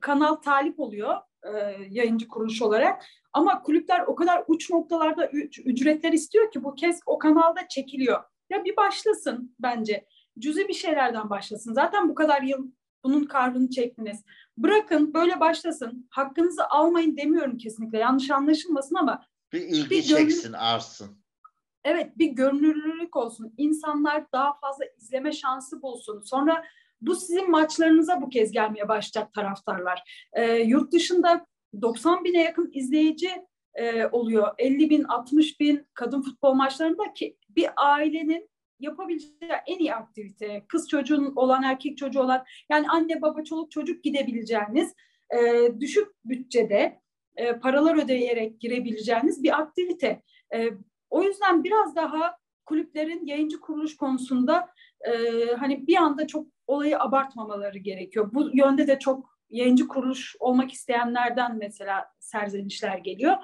[0.01, 3.05] kanal talip oluyor e, yayıncı kuruluş olarak.
[3.33, 5.29] Ama kulüpler o kadar uç noktalarda
[5.65, 8.23] ücretler istiyor ki bu kez o kanalda çekiliyor.
[8.49, 10.05] Ya bir başlasın bence.
[10.39, 11.73] Cüzi bir şeylerden başlasın.
[11.73, 12.71] Zaten bu kadar yıl
[13.03, 14.23] bunun kahrını çektiniz.
[14.57, 16.07] Bırakın böyle başlasın.
[16.09, 17.97] Hakkınızı almayın demiyorum kesinlikle.
[17.97, 21.17] Yanlış anlaşılmasın ama Bir ilgi Bir çeksin, arsın.
[21.83, 23.53] evet bir görünürlülük olsun.
[23.57, 26.21] İnsanlar daha fazla izleme şansı bulsun.
[26.25, 26.63] Sonra
[27.01, 30.27] bu sizin maçlarınıza bu kez gelmeye başlayacak taraftarlar.
[30.33, 31.45] Ee, yurt dışında
[31.81, 33.31] 90 bine yakın izleyici
[33.75, 34.53] e, oluyor.
[34.57, 40.65] 50 bin, 60 bin kadın futbol maçlarında ki bir ailenin yapabileceği en iyi aktivite.
[40.67, 44.93] Kız çocuğun olan, erkek çocuğu olan yani anne, baba, çoluk, çocuk gidebileceğiniz
[45.37, 47.01] e, düşük bütçede
[47.35, 50.21] e, paralar ödeyerek girebileceğiniz bir aktivite.
[50.55, 50.69] E,
[51.09, 54.69] o yüzden biraz daha kulüplerin yayıncı kuruluş konusunda
[55.01, 55.13] e,
[55.59, 58.29] hani bir anda çok olayı abartmamaları gerekiyor.
[58.33, 63.35] Bu yönde de çok yayıncı kuruluş olmak isteyenlerden mesela serzenişler geliyor.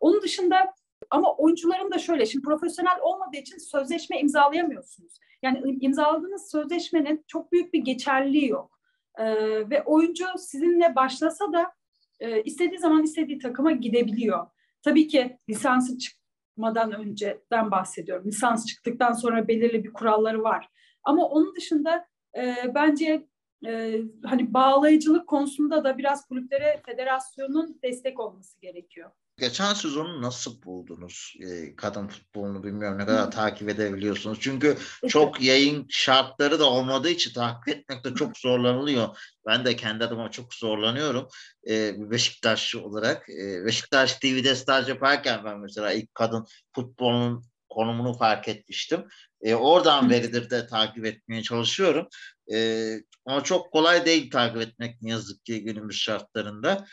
[0.00, 0.74] Onun dışında
[1.10, 5.12] ama oyuncuların da şöyle, şimdi profesyonel olmadığı için sözleşme imzalayamıyorsunuz.
[5.42, 8.78] Yani imzaladığınız sözleşmenin çok büyük bir geçerliliği yok.
[9.18, 9.34] Ee,
[9.70, 11.72] ve oyuncu sizinle başlasa da
[12.20, 14.46] e, istediği zaman istediği takıma gidebiliyor.
[14.82, 18.26] Tabii ki lisansı çıkmadan önceden bahsediyorum.
[18.26, 20.68] Lisans çıktıktan sonra belirli bir kuralları var.
[21.02, 23.26] Ama onun dışında e, bence
[23.66, 29.10] e, hani bağlayıcılık konusunda da biraz kulüplere federasyonun destek olması gerekiyor.
[29.36, 31.34] Geçen sezonu nasıl buldunuz?
[31.40, 34.38] E, kadın futbolunu bilmiyorum ne kadar takip edebiliyorsunuz.
[34.40, 34.76] Çünkü
[35.08, 39.16] çok yayın şartları da olmadığı için takip etmekte çok zorlanılıyor.
[39.46, 41.28] Ben de kendi adıma çok zorlanıyorum.
[41.68, 43.28] E, Beşiktaşlı olarak.
[43.30, 49.04] E, Beşiktaş TV'de staj yaparken ben mesela ilk kadın futbolunun konumunu fark etmiştim.
[49.42, 52.08] E, oradan veridir de takip etmeye çalışıyorum.
[52.52, 52.90] E,
[53.26, 56.86] ama çok kolay değil takip etmek ne yazık ki günümüz şartlarında.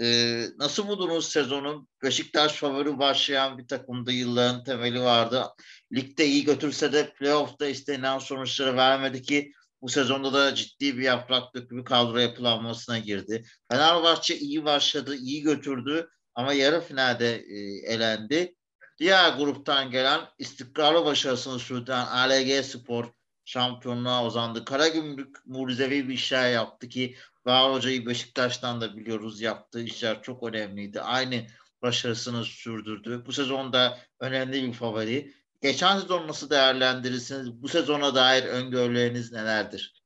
[0.00, 1.86] Ee, nasıl buldunuz sezonu?
[2.02, 5.46] Beşiktaş favori başlayan bir takımda yılların temeli vardı.
[5.92, 9.52] Ligde iyi götürse de playoff'ta istenilen sonuçları vermedi ki
[9.82, 13.44] bu sezonda da ciddi bir yaprak dökümü kadro yapılanmasına girdi.
[13.70, 17.58] Fenerbahçe iyi başladı, iyi götürdü ama yarı finalde e,
[17.94, 18.54] elendi.
[18.98, 23.06] Diğer gruptan gelen istikrarlı başarısını sürdüren ALG Spor
[23.44, 24.64] şampiyonluğa uzandı.
[24.64, 27.14] Karagümrük mucizevi bir işler yaptı ki
[27.46, 29.40] Bahar Hoca'yı Beşiktaş'tan da biliyoruz.
[29.40, 31.00] Yaptığı işler çok önemliydi.
[31.00, 31.46] Aynı
[31.82, 33.22] başarısını sürdürdü.
[33.26, 35.32] Bu sezonda önemli bir favori.
[35.62, 37.62] Geçen sezon nasıl değerlendirirsiniz?
[37.62, 40.02] Bu sezona dair öngörüleriniz nelerdir?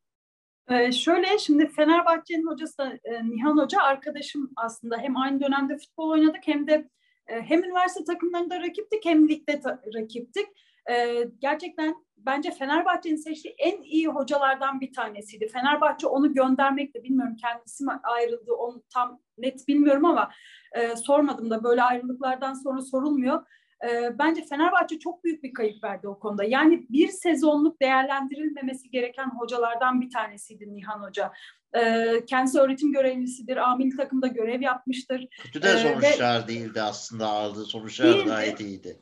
[0.71, 6.43] Ee, şöyle şimdi Fenerbahçe'nin hocası e, Nihan Hoca arkadaşım aslında hem aynı dönemde futbol oynadık
[6.47, 6.89] hem de
[7.27, 10.47] e, hem üniversite takımlarında rakiptik hem ligde ta- rakiptik.
[10.91, 15.49] E, gerçekten bence Fenerbahçe'nin seçtiği en iyi hocalardan bir tanesiydi.
[15.49, 20.31] Fenerbahçe onu göndermekle bilmiyorum kendisi mi ayrıldı onu tam net bilmiyorum ama
[20.73, 23.47] e, sormadım da böyle ayrılıklardan sonra sorulmuyor.
[23.89, 26.45] E, bence Fenerbahçe çok büyük bir kayıp verdi o konuda.
[26.45, 31.33] Yani bir sezonluk değerlendirilmemesi gereken hocalardan bir tanesiydi Nihan Hoca.
[31.75, 35.29] E, kendisi öğretim görevlisidir, amil takımda görev yapmıştır.
[35.43, 38.29] Kötü de sonuçlar e, ve, değildi aslında aldığı sonuçlar değildi.
[38.29, 39.01] gayet iyiydi.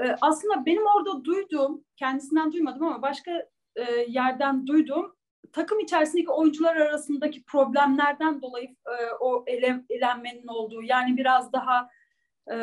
[0.00, 3.30] Ee, aslında benim orada duyduğum, kendisinden duymadım ama başka
[3.76, 5.16] e, yerden duyduğum
[5.52, 11.88] takım içerisindeki oyuncular arasındaki problemlerden dolayı e, o ele, elenmenin olduğu yani biraz daha
[12.52, 12.56] e,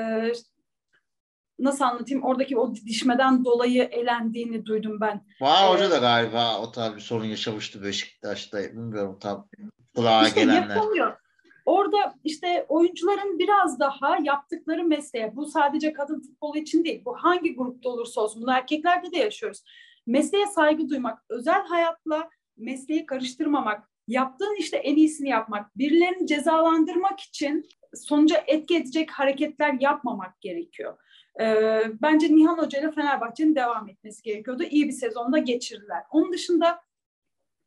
[1.60, 5.26] nasıl anlatayım oradaki o didişmeden dolayı elendiğini duydum ben.
[5.42, 9.48] Vay ee, Hoca da galiba o tarz bir sorun yaşamıştı Beşiktaş'ta bilmiyorum tam
[9.96, 10.76] kulağa işte gelenler.
[10.76, 11.29] Yapamıyor
[11.70, 17.56] orada işte oyuncuların biraz daha yaptıkları mesleğe, bu sadece kadın futbolu için değil, bu hangi
[17.56, 19.64] grupta olursa olsun, bunu erkeklerde de yaşıyoruz.
[20.08, 27.66] Mesleğe saygı duymak, özel hayatla mesleği karıştırmamak, yaptığın işte en iyisini yapmak, birilerini cezalandırmak için
[27.94, 30.98] sonuca etki edecek hareketler yapmamak gerekiyor.
[31.42, 34.64] Ee, bence Nihan Hoca ile Fenerbahçe'nin devam etmesi gerekiyordu.
[34.64, 36.04] İyi bir sezonda geçirdiler.
[36.12, 36.82] Onun dışında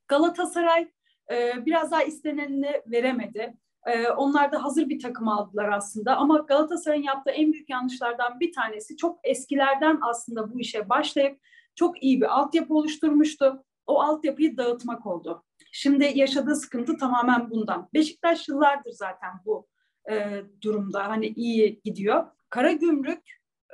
[0.09, 0.89] Galatasaray
[1.33, 3.55] e, biraz daha istenenini veremedi.
[3.87, 6.17] Ee, onlar da hazır bir takım aldılar aslında.
[6.17, 11.41] Ama Galatasaray'ın yaptığı en büyük yanlışlardan bir tanesi çok eskilerden aslında bu işe başlayıp
[11.75, 13.65] çok iyi bir altyapı oluşturmuştu.
[13.87, 15.45] O altyapıyı dağıtmak oldu.
[15.73, 17.89] Şimdi yaşadığı sıkıntı tamamen bundan.
[17.95, 19.67] Beşiktaş yıllardır zaten bu
[20.11, 21.09] e, durumda.
[21.09, 22.27] Hani iyi gidiyor.
[22.51, 23.23] Karagümrük,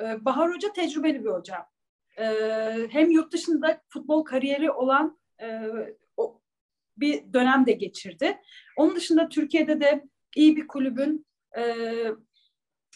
[0.01, 1.67] e, Bahar Hoca tecrübeli bir hoca.
[2.19, 2.27] E,
[2.91, 5.63] hem yurt dışında futbol kariyeri olan e,
[6.97, 8.39] bir dönem de geçirdi.
[8.79, 10.05] Onun dışında Türkiye'de de
[10.37, 11.27] iyi bir kulübün
[11.59, 11.75] e,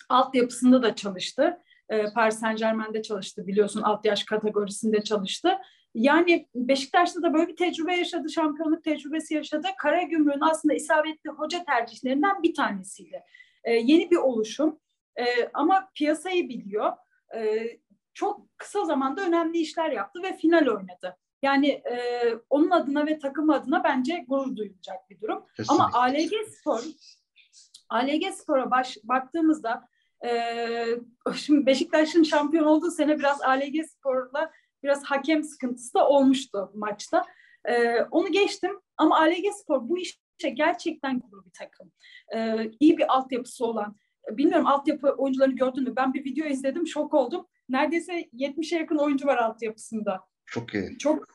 [0.08, 1.58] altyapısında da çalıştı.
[1.88, 5.58] E, Paris Saint Germain'de çalıştı biliyorsun alt yaş kategorisinde çalıştı.
[5.94, 9.68] Yani Beşiktaş'ta da böyle bir tecrübe yaşadı, şampiyonluk tecrübesi yaşadı.
[9.78, 13.22] Karagümrük'ün aslında isabetli hoca tercihlerinden bir tanesiydi.
[13.64, 14.80] E, yeni bir oluşum
[15.16, 16.92] e, ama piyasayı biliyor.
[17.36, 17.62] E,
[18.14, 21.16] çok kısa zamanda önemli işler yaptı ve final oynadı.
[21.42, 25.46] Yani e, onun adına ve takım adına bence gurur duyulacak bir durum.
[25.56, 25.84] Kesinlikle.
[25.84, 26.82] Ama ALG Spor,
[27.88, 29.88] ALG Spor'a baş, baktığımızda
[30.24, 30.86] e,
[31.36, 34.52] şimdi Beşiktaş'ın şampiyon olduğu sene biraz ALG Spor'la
[34.82, 37.26] biraz hakem sıkıntısı da olmuştu maçta.
[37.64, 41.92] E, onu geçtim ama ALG Spor bu işe gerçekten kurulu bir takım.
[42.34, 43.96] E, iyi bir altyapısı olan,
[44.30, 45.92] bilmiyorum altyapı oyuncularını gördün mü?
[45.96, 47.46] Ben bir video izledim, şok oldum.
[47.68, 50.31] Neredeyse 70'e yakın oyuncu var altyapısında.
[50.46, 50.98] Çok iyi.
[50.98, 51.26] Çok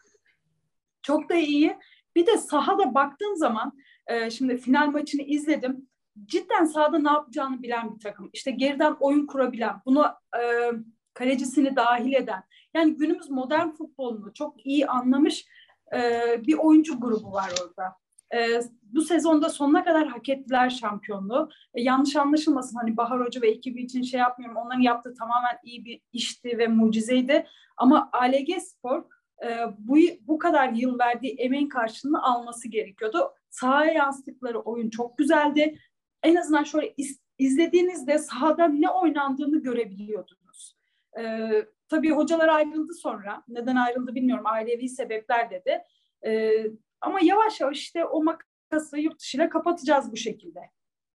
[1.02, 1.78] çok da iyi.
[2.16, 3.74] Bir de sahada baktığın zaman
[4.08, 5.88] e, şimdi final maçını izledim.
[6.26, 8.30] Cidden sahada ne yapacağını bilen bir takım.
[8.34, 10.06] İşte geriden oyun kurabilen, bunu
[10.40, 10.72] e,
[11.14, 12.44] kalecisini dahil eden.
[12.74, 15.46] Yani günümüz modern futbolunu çok iyi anlamış
[15.94, 17.96] e, bir oyuncu grubu var orada.
[18.34, 21.50] E, bu sezonda sonuna kadar hak ettiler şampiyonluğu.
[21.74, 24.58] E, yanlış anlaşılmasın hani Bahar Hoca ve ekibi için şey yapmıyorum.
[24.58, 27.48] Onların yaptığı tamamen iyi bir işti ve mucizeydi.
[27.78, 29.04] Ama ALG Spor
[29.46, 33.34] e, bu, bu kadar yıl verdiği emeğin karşılığını alması gerekiyordu.
[33.50, 35.80] Sahaya yansıttıkları oyun çok güzeldi.
[36.24, 40.78] En azından şöyle iz, izlediğinizde sahada ne oynandığını görebiliyordunuz.
[41.20, 41.50] E,
[41.90, 43.44] tabii hocalar ayrıldı sonra.
[43.48, 44.46] Neden ayrıldı bilmiyorum.
[44.48, 45.84] Ailevi sebepler dedi.
[46.26, 46.54] E,
[47.02, 50.60] ama yavaş yavaş işte o makası yurt dışıyla kapatacağız bu şekilde.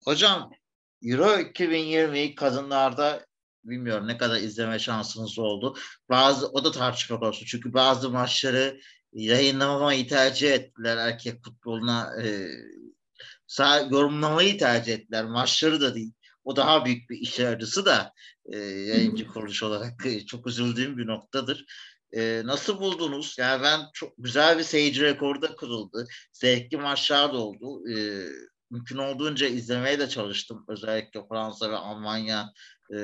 [0.05, 0.51] Hocam
[1.03, 3.27] Euro 2020 kadınlarda
[3.65, 5.77] bilmiyorum ne kadar izleme şansınız oldu.
[6.09, 7.47] Bazı o da tartışma konusu.
[7.47, 8.81] Çünkü bazı maçları
[9.13, 12.49] yayınlamamayı tercih ettiler erkek futboluna e,
[13.47, 15.25] sağ, yorumlamayı tercih ettiler.
[15.25, 16.13] Maçları da değil.
[16.45, 18.13] O daha büyük bir iş acısı da
[18.53, 21.65] e, yayıncı kuruluş olarak e, çok üzüldüğüm bir noktadır.
[22.17, 23.37] E, nasıl buldunuz?
[23.39, 26.07] Yani ben çok güzel bir seyirci rekoru da kırıldı.
[26.33, 27.91] Zevkli maçlar da oldu.
[27.91, 28.27] E,
[28.71, 30.65] mümkün olduğunca izlemeye de çalıştım.
[30.69, 32.53] Özellikle Fransa ve Almanya
[32.95, 32.99] e,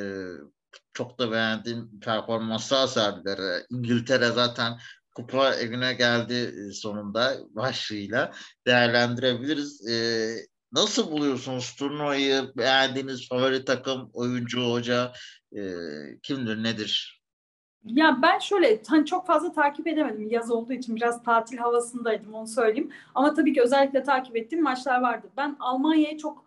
[0.92, 3.62] çok da beğendiğim performanslar serdiler.
[3.70, 4.78] İngiltere zaten
[5.14, 8.32] kupa evine geldi sonunda başlığıyla
[8.66, 9.88] değerlendirebiliriz.
[9.88, 9.94] E,
[10.72, 12.52] nasıl buluyorsunuz turnuvayı?
[12.56, 15.12] Beğendiğiniz favori takım, oyuncu, hoca
[15.56, 15.62] e,
[16.22, 17.13] kimdir, nedir?
[17.84, 22.46] Ya ben şöyle hani çok fazla takip edemedim yaz olduğu için biraz tatil havasındaydım onu
[22.46, 22.90] söyleyeyim.
[23.14, 25.26] Ama tabii ki özellikle takip ettiğim maçlar vardı.
[25.36, 26.44] Ben Almanya'yı çok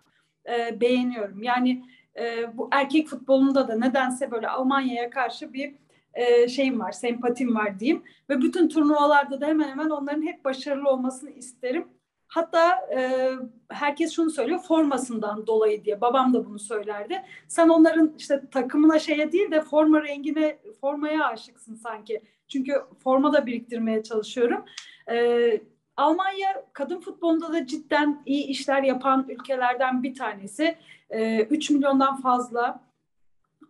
[0.49, 1.43] e, beğeniyorum.
[1.43, 1.85] Yani
[2.19, 5.75] e, bu erkek futbolunda da nedense böyle Almanya'ya karşı bir
[6.13, 8.03] e, şeyim var, sempatim var diyeyim.
[8.29, 11.87] Ve bütün turnuvalarda da hemen hemen onların hep başarılı olmasını isterim.
[12.27, 13.31] Hatta e,
[13.69, 16.01] herkes şunu söylüyor formasından dolayı diye.
[16.01, 17.23] Babam da bunu söylerdi.
[17.47, 22.21] Sen onların işte takımına şeye değil de forma rengine, formaya aşıksın sanki.
[22.47, 24.65] Çünkü forma da biriktirmeye çalışıyorum.
[25.11, 25.61] E,
[25.97, 30.77] Almanya kadın futbolunda da cidden iyi işler yapan ülkelerden bir tanesi.
[31.09, 32.79] E, 3 milyondan fazla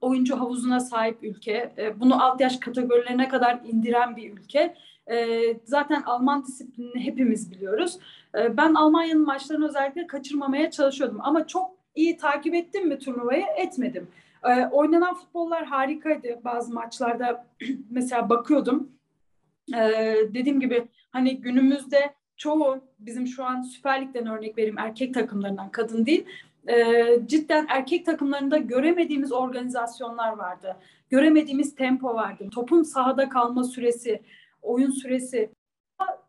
[0.01, 1.73] oyuncu havuzuna sahip ülke.
[1.77, 4.75] E, bunu alt yaş kategorilerine kadar indiren bir ülke.
[5.11, 7.99] E, zaten Alman disiplinini hepimiz biliyoruz.
[8.37, 11.17] E, ben Almanya'nın maçlarını özellikle kaçırmamaya çalışıyordum.
[11.21, 13.45] Ama çok iyi takip ettim mi turnuvayı?
[13.57, 14.07] Etmedim.
[14.43, 16.39] E, oynanan futbollar harikaydı.
[16.43, 17.45] Bazı maçlarda
[17.89, 18.91] mesela bakıyordum.
[19.73, 25.71] E, dediğim gibi hani günümüzde çoğu bizim şu an Süper Lig'den örnek vereyim erkek takımlarından
[25.71, 26.25] kadın değil
[26.67, 30.75] e, cidden erkek takımlarında göremediğimiz organizasyonlar vardı.
[31.09, 32.49] Göremediğimiz tempo vardı.
[32.53, 34.21] Topun sahada kalma süresi,
[34.61, 35.49] oyun süresi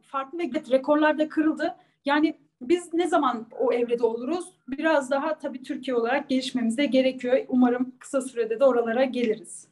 [0.03, 1.75] farklı ve rekorlar da kırıldı.
[2.05, 4.53] Yani biz ne zaman o evrede oluruz?
[4.69, 7.39] Biraz daha tabii Türkiye olarak gelişmemiz de gerekiyor.
[7.49, 9.69] Umarım kısa sürede de oralara geliriz.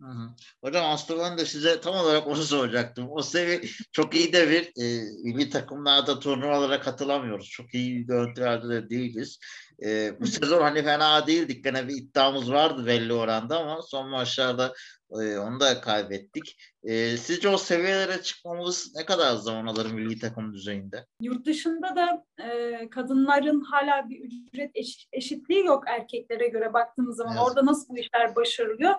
[0.00, 0.30] Hı hı.
[0.64, 3.06] Hocam aslında ben de size tam olarak onu soracaktım.
[3.10, 3.60] O sevi
[3.92, 7.48] çok iyi de bir e, milli takımlarda turnuvalara katılamıyoruz.
[7.48, 9.38] Çok iyi görüntülerde de değiliz.
[9.84, 11.64] E, bu sezon hani fena değildik.
[11.64, 14.74] Gene bir iddiamız vardı belli oranda ama son maçlarda
[15.10, 16.56] e, onu da kaybettik.
[16.82, 21.06] E, sizce o seviyelere çıkmamız ne kadar zaman alır milli takım düzeyinde?
[21.22, 27.36] Yurt dışında da e, kadınların hala bir ücret eş, eşitliği yok erkeklere göre baktığımız zaman.
[27.36, 27.46] Evet.
[27.46, 28.94] Orada nasıl bu işler başarılıyor?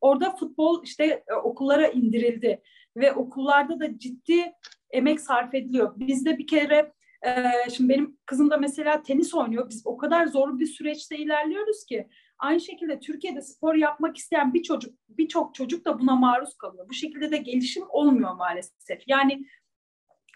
[0.00, 2.62] Orada futbol işte e, okullara indirildi
[2.96, 4.52] ve okullarda da ciddi
[4.90, 5.92] emek sarf ediliyor.
[5.96, 6.92] Bizde bir kere
[7.26, 7.30] e,
[7.70, 9.68] şimdi benim kızım da mesela tenis oynuyor.
[9.70, 12.08] Biz o kadar zor bir süreçte ilerliyoruz ki
[12.38, 16.88] aynı şekilde Türkiye'de spor yapmak isteyen bir çocuk birçok çocuk da buna maruz kalıyor.
[16.88, 19.02] Bu şekilde de gelişim olmuyor maalesef.
[19.06, 19.44] Yani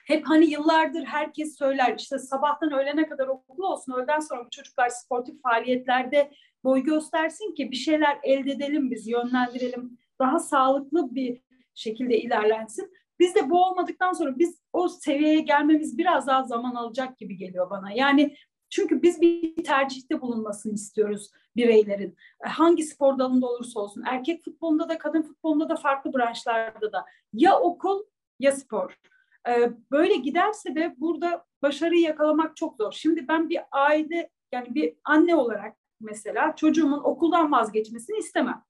[0.04, 4.88] hep hani yıllardır herkes söyler işte sabahtan öğlene kadar okul olsun öğleden sonra bu çocuklar
[4.88, 6.30] sportif faaliyetlerde
[6.64, 9.98] boy göstersin ki bir şeyler elde edelim biz, yönlendirelim.
[10.18, 11.42] Daha sağlıklı bir
[11.74, 12.92] şekilde ilerlensin.
[13.18, 17.70] Biz de bu olmadıktan sonra biz o seviyeye gelmemiz biraz daha zaman alacak gibi geliyor
[17.70, 17.92] bana.
[17.92, 18.36] Yani
[18.70, 22.16] çünkü biz bir tercihte bulunmasını istiyoruz bireylerin.
[22.42, 24.02] Hangi spor dalında olursa olsun.
[24.06, 27.04] Erkek futbolunda da kadın futbolunda da farklı branşlarda da.
[27.32, 28.02] Ya okul
[28.40, 28.98] ya spor.
[29.90, 32.92] Böyle giderse de burada başarıyı yakalamak çok zor.
[32.92, 38.64] Şimdi ben bir aile yani bir anne olarak mesela çocuğumun okuldan vazgeçmesini istemem.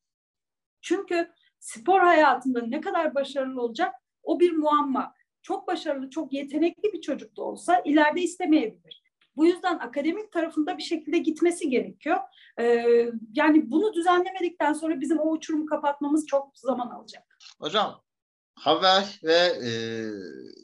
[0.80, 5.14] Çünkü spor hayatında ne kadar başarılı olacak o bir muamma.
[5.42, 9.02] Çok başarılı, çok yetenekli bir çocuk da olsa ileride istemeyebilir.
[9.36, 12.18] Bu yüzden akademik tarafında bir şekilde gitmesi gerekiyor.
[12.60, 17.38] Ee, yani bunu düzenlemedikten sonra bizim o uçurumu kapatmamız çok zaman alacak.
[17.60, 18.03] Hocam
[18.55, 19.36] haber ve
[19.66, 19.70] e,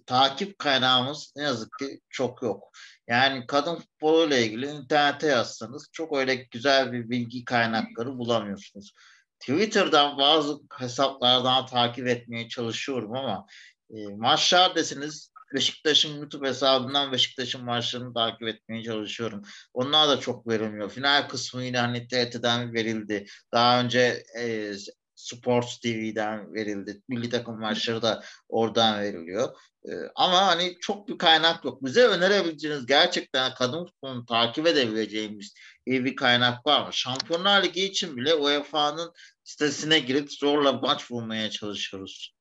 [0.06, 2.70] takip kaynağımız ne yazık ki çok yok.
[3.08, 8.92] Yani kadın futbolu ile ilgili internete yazsanız çok öyle güzel bir bilgi kaynakları bulamıyorsunuz.
[9.40, 13.46] Twitter'dan bazı hesaplardan takip etmeye çalışıyorum ama
[13.90, 19.42] e, maçlar desiniz Beşiktaş'ın YouTube hesabından Beşiktaş'ın maçlarını takip etmeye çalışıyorum.
[19.74, 20.90] Onlar da çok verilmiyor.
[20.90, 23.26] Final kısmı yine hani TRT'den verildi.
[23.52, 24.72] Daha önce e,
[25.20, 27.02] Sports TV'den verildi.
[27.08, 29.56] Milli takım maçları da oradan veriliyor.
[29.84, 31.84] Ee, ama hani çok bir kaynak yok.
[31.84, 35.54] Bize önerebileceğiniz gerçekten kadın futbolunu takip edebileceğimiz
[35.86, 36.92] iyi bir kaynak var mı?
[36.92, 39.12] Şampiyonlar Ligi için bile UEFA'nın
[39.44, 42.34] sitesine girip zorla maç bulmaya çalışıyoruz.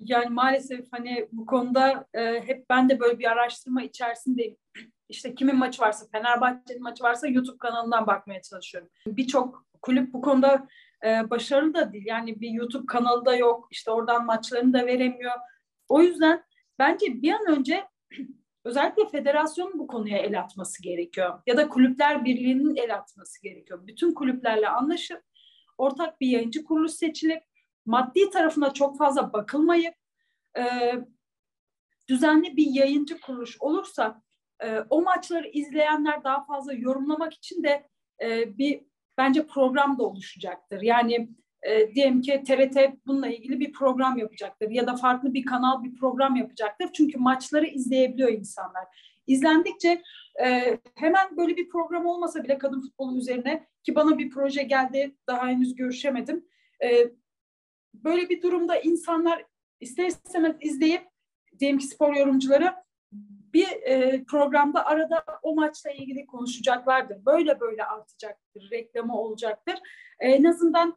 [0.00, 4.56] Yani maalesef hani bu konuda e, hep ben de böyle bir araştırma içerisindeyim.
[5.08, 8.90] İşte kimin maçı varsa, Fenerbahçe'nin maçı varsa YouTube kanalından bakmaya çalışıyorum.
[9.06, 10.68] Birçok kulüp bu konuda
[11.04, 12.06] e, başarılı da değil.
[12.06, 13.68] Yani bir YouTube kanalı da yok.
[13.70, 15.32] İşte oradan maçlarını da veremiyor.
[15.88, 16.44] O yüzden
[16.78, 17.84] bence bir an önce
[18.64, 21.42] özellikle federasyonun bu konuya el atması gerekiyor.
[21.46, 23.86] Ya da kulüpler birliğinin el atması gerekiyor.
[23.86, 25.22] Bütün kulüplerle anlaşıp
[25.78, 27.42] ortak bir yayıncı kuruluş seçilip
[27.86, 29.94] maddi tarafına çok fazla bakılmayıp
[30.58, 30.92] e,
[32.08, 34.22] düzenli bir yayıncı kuruluş olursa
[34.60, 37.88] e, o maçları izleyenler daha fazla yorumlamak için de
[38.22, 38.82] e, bir
[39.18, 40.82] bence program da oluşacaktır.
[40.82, 41.28] Yani
[41.62, 45.94] e, diyelim ki TRT bununla ilgili bir program yapacaktır ya da farklı bir kanal bir
[45.94, 46.88] program yapacaktır.
[46.92, 48.84] Çünkü maçları izleyebiliyor insanlar.
[49.26, 50.02] İzlendikçe
[50.44, 55.16] e, hemen böyle bir program olmasa bile kadın futbolu üzerine ki bana bir proje geldi
[55.26, 56.44] daha henüz görüşemedim.
[56.84, 57.10] E,
[57.94, 59.44] böyle bir durumda insanlar
[59.80, 61.02] ister istemez izleyip
[61.60, 62.74] diyelim ki spor yorumcuları
[63.52, 67.24] bir e, programda arada o maçla ilgili konuşacaklardır.
[67.26, 69.74] Böyle böyle artacaktır, reklamı olacaktır.
[70.20, 70.96] E, en azından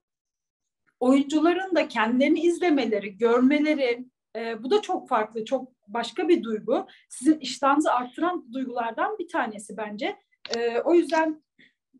[0.99, 6.87] oyuncuların da kendilerini izlemeleri, görmeleri, e, bu da çok farklı, çok başka bir duygu.
[7.09, 10.17] Sizin iştahınızı arttıran duygulardan bir tanesi bence.
[10.55, 11.43] E, o yüzden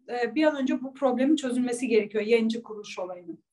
[0.09, 3.43] e, bir an önce bu problemin çözülmesi gerekiyor, yayıncı kuruluş olayının.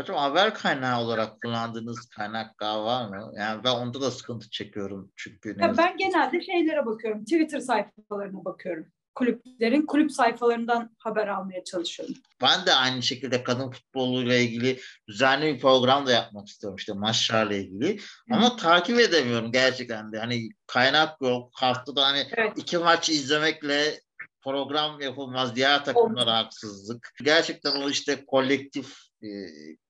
[0.00, 3.32] Hocam haber kaynağı olarak kullandığınız kaynaklar var mı?
[3.36, 5.56] Yani ben onda da sıkıntı çekiyorum çünkü.
[5.58, 7.24] Ya ben genelde şeylere bakıyorum.
[7.24, 8.86] Twitter sayfalarına bakıyorum.
[9.14, 12.14] Kulüplerin kulüp sayfalarından haber almaya çalışıyorum.
[12.42, 17.54] Ben de aynı şekilde kadın futboluyla ilgili düzenli bir program da yapmak istiyorum işte maçlarla
[17.54, 18.00] ilgili.
[18.30, 18.56] Ama Hı.
[18.56, 20.18] takip edemiyorum gerçekten de.
[20.18, 21.50] Hani kaynak yok.
[21.54, 22.52] Haftada hani evet.
[22.56, 24.00] iki maç izlemekle
[24.44, 25.56] program yapılmaz.
[25.56, 27.10] Diğer takımlara haksızlık.
[27.22, 29.28] Gerçekten o işte kolektif e,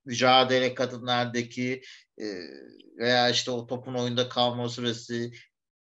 [0.05, 1.83] mücadele kadınlardaki
[2.19, 2.25] e,
[2.99, 5.31] veya işte o topun oyunda kalma süresi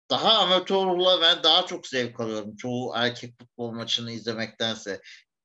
[0.09, 5.01] daha amatör ruhla ben daha çok zevk alıyorum çoğu erkek futbol maçını izlemektense.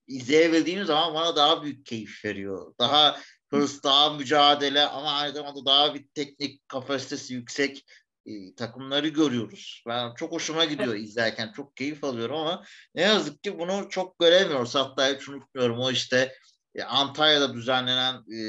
[0.07, 2.75] İzleyebildiğim zaman bana daha büyük keyif veriyor.
[2.81, 7.85] Daha hırs, daha mücadele ama aynı zamanda daha bir teknik kapasitesi yüksek
[8.27, 9.83] e, takımları görüyoruz.
[9.87, 11.53] Ben çok hoşuma gidiyor izlerken.
[11.53, 12.65] Çok keyif alıyorum ama
[12.95, 14.75] ne yazık ki bunu çok göremiyoruz.
[14.75, 16.33] Hatta hiç unutmuyorum o işte
[16.85, 18.41] Antalya'da düzenlenen e,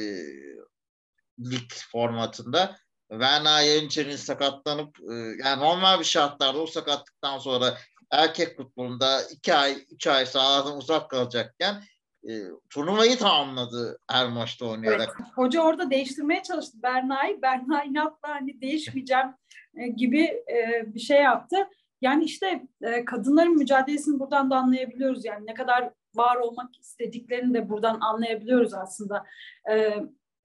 [1.39, 2.78] lig formatında
[3.11, 5.13] Verna Yeniçer'in sakatlanıp e,
[5.43, 7.78] yani normal bir şartlarda o sakatlıktan sonra
[8.11, 11.84] erkek futbolunda iki ay, üç ay sahadan uzak kalacakken
[12.30, 12.32] e,
[12.69, 15.15] turnuvayı tamamladı her maçta oynayarak.
[15.19, 15.30] Evet.
[15.36, 17.41] Hoca orada değiştirmeye çalıştı Berna'yı.
[17.41, 19.28] Berna inatla hani değişmeyeceğim
[19.75, 21.55] e, gibi e, bir şey yaptı.
[22.01, 25.25] Yani işte e, kadınların mücadelesini buradan da anlayabiliyoruz.
[25.25, 29.24] Yani ne kadar var olmak istediklerini de buradan anlayabiliyoruz aslında.
[29.72, 29.93] E,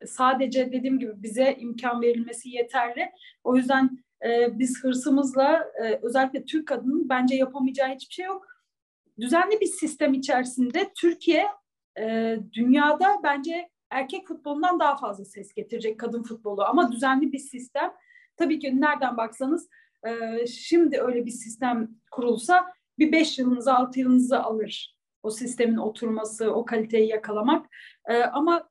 [0.07, 3.11] sadece dediğim gibi bize imkan verilmesi yeterli.
[3.45, 8.47] O yüzden e, biz hırsımızla e, özellikle Türk kadının bence yapamayacağı hiçbir şey yok.
[9.21, 11.47] Düzenli bir sistem içerisinde Türkiye
[11.99, 17.93] e, dünyada bence erkek futbolundan daha fazla ses getirecek kadın futbolu ama düzenli bir sistem.
[18.37, 19.69] Tabii ki nereden baksanız
[20.07, 26.51] e, şimdi öyle bir sistem kurulsa bir beş yılınızı altı yılınızı alır o sistemin oturması,
[26.51, 27.67] o kaliteyi yakalamak.
[28.09, 28.69] E, ama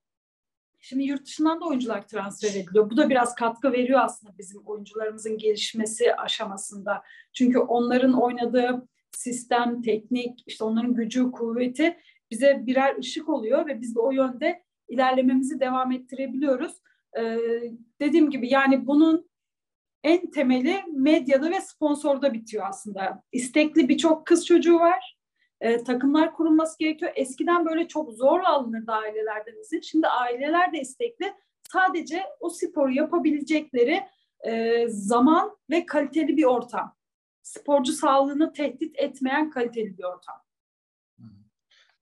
[0.80, 2.89] şimdi yurt dışından da oyuncular transfer ediliyor.
[2.89, 7.04] Bu da biraz katkı veriyor aslında bizim oyuncularımızın gelişmesi aşamasında.
[7.34, 11.97] Çünkü onların oynadığı sistem, teknik, işte onların gücü, kuvveti
[12.32, 16.82] bize birer ışık oluyor ve biz de o yönde ilerlememizi devam ettirebiliyoruz.
[17.20, 17.38] Ee,
[17.99, 19.32] dediğim gibi yani bunun
[20.04, 23.24] en temeli medyada ve sponsorda bitiyor aslında.
[23.32, 25.20] İstekli birçok kız çocuğu var
[25.62, 27.12] e, takımlar kurulması gerekiyor.
[27.16, 29.82] Eskiden böyle çok zor alınırdı ailelerden izin.
[29.82, 31.34] Şimdi aileler de istekli.
[31.72, 34.03] Sadece o sporu yapabilecekleri
[34.47, 36.95] e, zaman ve kaliteli bir ortam.
[37.41, 40.36] Sporcu sağlığını tehdit etmeyen kaliteli bir ortam.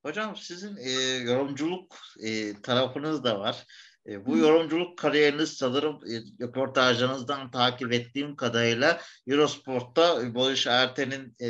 [0.01, 0.91] Hocam sizin e,
[1.31, 3.65] yorumculuk e, tarafınız da var.
[4.09, 11.47] E, bu yorumculuk kariyeriniz sanırım e, röportajlarınızdan takip ettiğim kadarıyla Eurosport'ta Barış Erten'in e,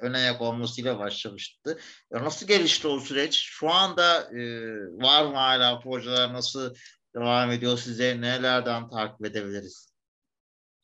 [0.00, 1.78] ön ayak olmasıyla başlamıştı.
[2.12, 3.38] E, nasıl gelişti o süreç?
[3.38, 4.40] Şu anda e,
[4.92, 6.74] var mı hala projeler nasıl
[7.14, 8.20] devam ediyor size?
[8.20, 9.88] Nelerden takip edebiliriz?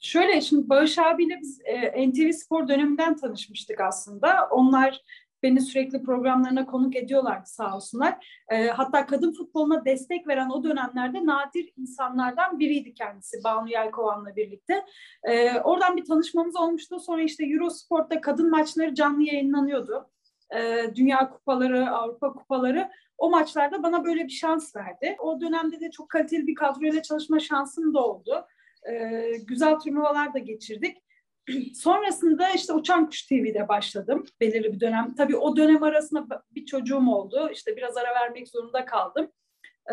[0.00, 4.48] Şöyle şimdi Bağış abiyle biz e, NTV Spor döneminden tanışmıştık aslında.
[4.50, 5.00] Onlar
[5.44, 8.42] beni sürekli programlarına konuk ediyorlardı sağ olsunlar.
[8.48, 14.84] E, hatta kadın futboluna destek veren o dönemlerde nadir insanlardan biriydi kendisi Banu Yelkovan'la birlikte.
[15.24, 17.00] E, oradan bir tanışmamız olmuştu.
[17.00, 20.10] Sonra işte Eurosport'ta kadın maçları canlı yayınlanıyordu.
[20.56, 25.16] E, Dünya kupaları, Avrupa kupaları o maçlarda bana böyle bir şans verdi.
[25.18, 28.46] O dönemde de çok kaliteli bir kadroyla çalışma şansım da oldu.
[28.90, 31.03] E, güzel turnuvalar da geçirdik.
[31.74, 35.14] Sonrasında işte Uçan Kuş TV'de başladım belirli bir dönem.
[35.14, 37.50] Tabii o dönem arasında bir çocuğum oldu.
[37.52, 39.30] İşte biraz ara vermek zorunda kaldım.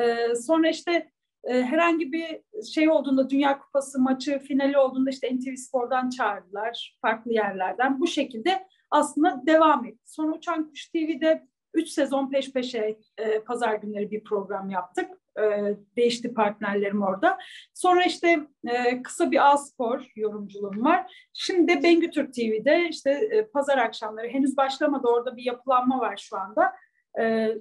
[0.01, 1.11] Ee, sonra işte
[1.43, 2.41] e, herhangi bir
[2.73, 7.99] şey olduğunda Dünya Kupası maçı finali olduğunda işte NTV Spor'dan çağırdılar farklı yerlerden.
[7.99, 10.01] Bu şekilde aslında devam etti.
[10.05, 15.20] Sonra Uçan Kuş TV'de 3 sezon peş peşe e, pazar günleri bir program yaptık.
[15.39, 17.37] E, değişti partnerlerim orada.
[17.73, 21.27] Sonra işte e, kısa bir A-Spor yorumculuğum var.
[21.33, 25.07] Şimdi de Bengü Türk TV'de işte e, pazar akşamları henüz başlamadı.
[25.07, 26.73] Orada bir yapılanma var şu anda.
[27.19, 27.55] E,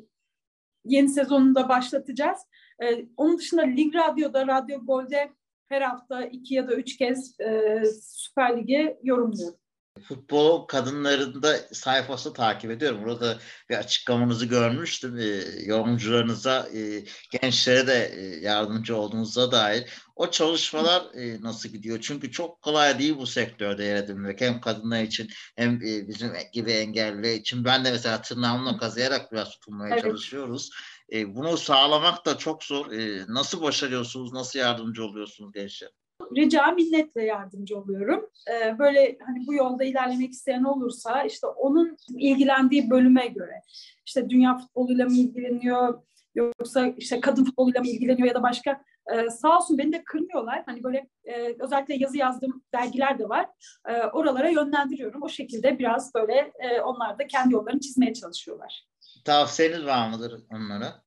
[0.85, 2.39] yeni sezonunda başlatacağız.
[2.83, 5.31] E, onun dışında Lig Radyo'da, Radyo Gol'de
[5.69, 9.61] her hafta iki ya da üç kez e, Süper Lig'e yorumluyorum
[10.09, 13.05] futbol kadınlarında sayfası takip ediyorum.
[13.05, 13.39] Burada
[13.71, 15.19] bir açıklamanızı görmüştüm.
[15.19, 15.27] E,
[15.65, 19.85] yorumcularınıza, e, gençlere de e, yardımcı olduğunuza dair.
[20.17, 21.99] O çalışmalar e, nasıl gidiyor?
[22.01, 24.41] Çünkü çok kolay değil bu sektörde yer edinmek.
[24.41, 27.65] Hem kadınlar için hem e, bizim gibi engelli için.
[27.65, 30.03] Ben de mesela tırnağımla kazıyarak biraz tutunmaya evet.
[30.03, 30.71] çalışıyoruz.
[31.13, 32.93] E, bunu sağlamak da çok zor.
[32.93, 34.33] E, nasıl başarıyorsunuz?
[34.33, 35.91] Nasıl yardımcı oluyorsunuz gençler?
[36.37, 38.31] Rica minnetle yardımcı oluyorum.
[38.51, 43.63] Ee, böyle hani bu yolda ilerlemek isteyen olursa işte onun ilgilendiği bölüme göre
[44.07, 46.03] işte dünya futboluyla mı ilgileniyor
[46.35, 48.81] yoksa işte kadın futboluyla mı ilgileniyor ya da başka
[49.13, 50.63] ee, sağ olsun beni de kırmıyorlar.
[50.67, 53.47] Hani böyle e, özellikle yazı yazdığım dergiler de var.
[53.89, 55.23] E, oralara yönlendiriyorum.
[55.23, 58.87] O şekilde biraz böyle e, onlar da kendi yollarını çizmeye çalışıyorlar.
[59.25, 61.03] Tavsiyeniz var mıdır onlara?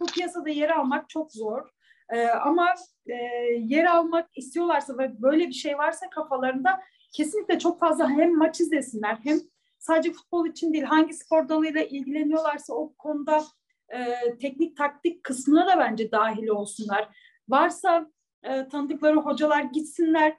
[0.00, 1.68] Bu piyasada yer almak çok zor.
[2.12, 2.74] E, ama
[3.06, 3.14] e,
[3.58, 6.80] yer almak istiyorlarsa ve böyle bir şey varsa kafalarında
[7.12, 9.38] kesinlikle çok fazla hem maç izlesinler hem
[9.78, 13.44] sadece futbol için değil hangi spor dalıyla ilgileniyorlarsa o konuda
[13.88, 13.98] e,
[14.38, 17.08] teknik taktik kısmına da bence dahil olsunlar.
[17.48, 18.10] Varsa
[18.42, 20.36] e, tanıdıkları hocalar gitsinler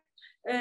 [0.50, 0.54] e,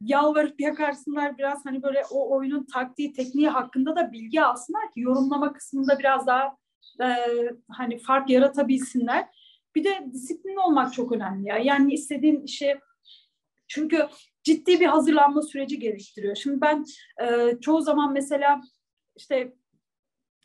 [0.00, 5.52] yalvarıp yakarsınlar biraz hani böyle o oyunun taktiği tekniği hakkında da bilgi alsınlar ki yorumlama
[5.52, 6.56] kısmında biraz daha
[7.02, 7.16] e,
[7.68, 9.28] hani fark yaratabilsinler.
[9.74, 11.58] Bir de disiplin olmak çok önemli ya.
[11.58, 12.80] Yani istediğin işe
[13.68, 14.06] çünkü
[14.42, 16.36] ciddi bir hazırlanma süreci gerektiriyor.
[16.36, 16.84] Şimdi ben
[17.22, 18.60] e, çoğu zaman mesela
[19.16, 19.52] işte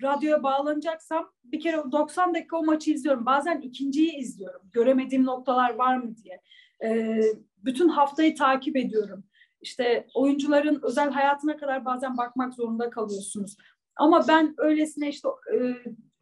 [0.01, 3.25] radyoya bağlanacaksam bir kere 90 dakika o maçı izliyorum.
[3.25, 4.61] Bazen ikinciyi izliyorum.
[4.71, 6.41] Göremediğim noktalar var mı diye.
[6.84, 7.21] E,
[7.57, 9.23] bütün haftayı takip ediyorum.
[9.61, 13.57] İşte oyuncuların özel hayatına kadar bazen bakmak zorunda kalıyorsunuz.
[13.95, 15.57] Ama ben öylesine işte e,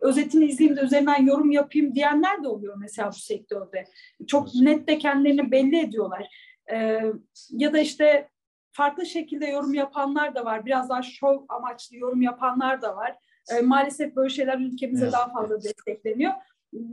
[0.05, 3.85] özetini izleyeyim de üzerinden yorum yapayım diyenler de oluyor mesela bu sektörde.
[4.27, 6.27] Çok net de kendilerini belli ediyorlar.
[6.71, 7.01] Ee,
[7.49, 8.29] ya da işte
[8.71, 10.65] farklı şekilde yorum yapanlar da var.
[10.65, 13.15] Biraz daha şov amaçlı yorum yapanlar da var.
[13.51, 15.13] Ee, maalesef böyle şeyler ülkemizde evet.
[15.13, 16.33] daha fazla destekleniyor.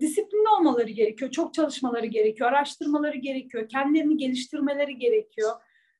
[0.00, 1.30] Disiplinli olmaları gerekiyor.
[1.30, 2.48] Çok çalışmaları gerekiyor.
[2.48, 3.68] Araştırmaları gerekiyor.
[3.68, 5.52] Kendilerini geliştirmeleri gerekiyor.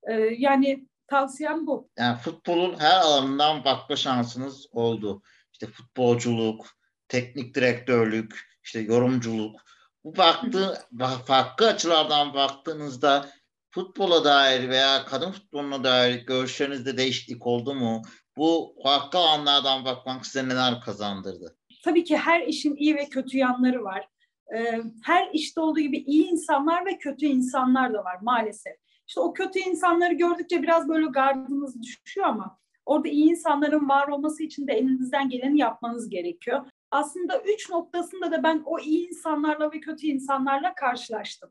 [0.09, 1.91] Ee, yani tavsiyem bu.
[1.99, 5.23] Yani futbolun her alanından bakma şansınız oldu.
[5.53, 6.67] İşte futbolculuk,
[7.13, 9.61] teknik direktörlük, işte yorumculuk.
[10.05, 10.79] Bu baktı,
[11.27, 13.29] farklı açılardan baktığınızda
[13.71, 18.03] futbola dair veya kadın futboluna dair görüşlerinizde değişiklik oldu mu?
[18.37, 21.57] Bu farklı alanlardan bakmak size neler kazandırdı?
[21.85, 24.09] Tabii ki her işin iyi ve kötü yanları var.
[24.57, 28.77] Ee, her işte olduğu gibi iyi insanlar ve kötü insanlar da var maalesef.
[29.09, 34.43] İşte o kötü insanları gördükçe biraz böyle gardınız düşüyor ama orada iyi insanların var olması
[34.43, 39.81] için de elinizden geleni yapmanız gerekiyor aslında üç noktasında da ben o iyi insanlarla ve
[39.81, 41.51] kötü insanlarla karşılaştım.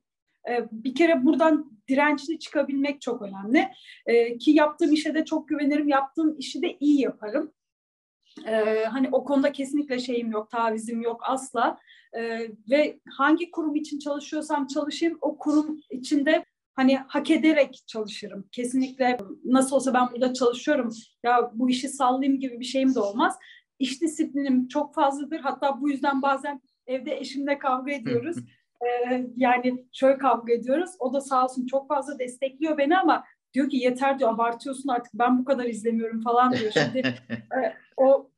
[0.50, 3.68] Ee, bir kere buradan dirençli çıkabilmek çok önemli.
[4.06, 7.54] Ee, ki yaptığım işe de çok güvenirim, yaptığım işi de iyi yaparım.
[8.46, 11.80] Ee, hani o konuda kesinlikle şeyim yok, tavizim yok asla.
[12.70, 18.48] ve hangi kurum için çalışıyorsam çalışayım, o kurum içinde hani hak ederek çalışırım.
[18.52, 23.38] Kesinlikle nasıl olsa ben burada çalışıyorum, ya bu işi sallayayım gibi bir şeyim de olmaz
[23.82, 25.39] iş disiplinim çok fazladır.
[25.39, 28.38] Hatta bu yüzden bazen evde eşimle kavga ediyoruz.
[28.82, 30.91] ee, yani şöyle kavga ediyoruz.
[30.99, 33.23] O da sağ olsun çok fazla destekliyor beni ama
[33.53, 36.71] diyor ki yeter diyor abartıyorsun artık ben bu kadar izlemiyorum falan diyor.
[36.71, 36.99] Şimdi
[37.32, 38.32] e, o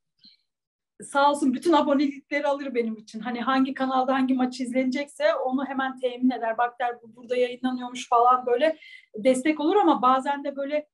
[1.03, 3.19] sağ olsun bütün abonelikleri alır benim için.
[3.19, 6.57] Hani hangi kanalda hangi maç izlenecekse onu hemen temin eder.
[6.57, 8.77] Bak der bu burada yayınlanıyormuş falan böyle
[9.15, 10.87] destek olur ama bazen de böyle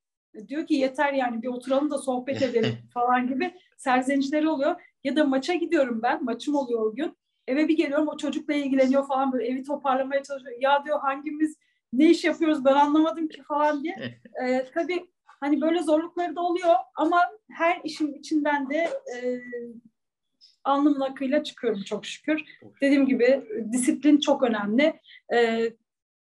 [0.47, 4.81] diyor ki yeter yani bir oturalım da sohbet edelim falan gibi serzenişleri oluyor.
[5.03, 7.17] Ya da maça gidiyorum ben, maçım oluyor o gün.
[7.47, 10.57] Eve bir geliyorum o çocukla ilgileniyor falan böyle evi toparlamaya çalışıyor.
[10.59, 11.57] Ya diyor hangimiz
[11.93, 13.95] ne iş yapıyoruz ben anlamadım ki falan diye.
[14.45, 17.21] Ee, tabii hani böyle zorlukları da oluyor ama
[17.51, 19.41] her işin içinden de e,
[20.63, 22.41] alnımın akıyla çıkıyorum çok şükür.
[22.81, 24.99] Dediğim gibi disiplin çok önemli.
[25.33, 25.73] Ee,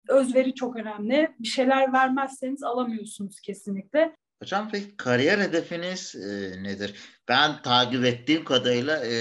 [0.08, 1.32] özveri çok önemli.
[1.40, 4.16] Bir şeyler vermezseniz alamıyorsunuz kesinlikle.
[4.42, 6.96] Hocam peki kariyer hedefiniz e, nedir?
[7.28, 9.12] Ben takip ettiğim kadarıyla e,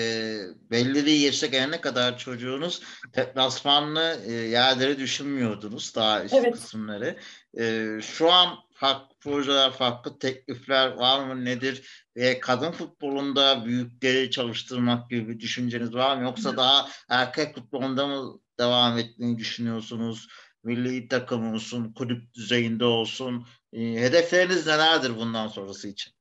[0.71, 2.83] belli bir yaşa gelene kadar çocuğunuz
[3.17, 6.53] deplasmanlı e, yerleri düşünmüyordunuz daha üst Evet.
[6.53, 7.17] kısımları.
[7.59, 12.07] E, şu an farklı projeler, farklı teklifler var mı nedir?
[12.17, 16.23] Ve kadın futbolunda büyükleri çalıştırmak gibi bir düşünceniz var mı?
[16.23, 20.29] Yoksa daha erkek futbolunda mı devam etmeyi düşünüyorsunuz?
[20.65, 23.47] Milli takım olsun, kulüp düzeyinde olsun.
[23.73, 26.13] E, hedefleriniz nelerdir bundan sonrası için?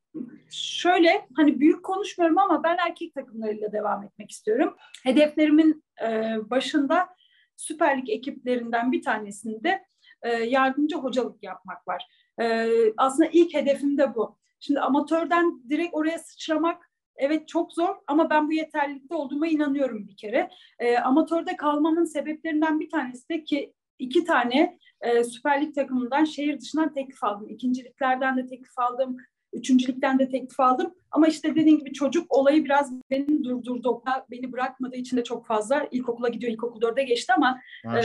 [0.51, 4.75] Şöyle hani büyük konuşmuyorum ama ben erkek takımlarıyla devam etmek istiyorum.
[5.03, 7.09] Hedeflerimin e, başında
[7.55, 9.83] Süper Lig ekiplerinden bir tanesinde
[10.21, 12.07] e, yardımcı hocalık yapmak var.
[12.41, 14.37] E, aslında ilk hedefim de bu.
[14.59, 20.17] Şimdi amatörden direkt oraya sıçramak evet çok zor ama ben bu yeterlilikte olduğuma inanıyorum bir
[20.17, 20.49] kere.
[20.79, 26.59] E, amatörde kalmamın sebeplerinden bir tanesi de ki iki tane e, Süper Lig takımından şehir
[26.59, 27.49] dışından teklif aldım.
[27.49, 29.17] İkinciliklerden de teklif aldım.
[29.53, 30.93] Üçüncülükten de teklif aldım.
[31.11, 34.03] Ama işte dediğim gibi çocuk olayı biraz beni durdurdu.
[34.31, 35.87] Beni bırakmadığı için de çok fazla.
[35.91, 38.01] İlkokula gidiyor, ilkokul dörde geçti ama e,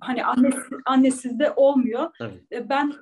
[0.00, 2.10] hani annesi, annesiz de olmuyor.
[2.18, 2.44] Tabii.
[2.52, 2.92] E, ben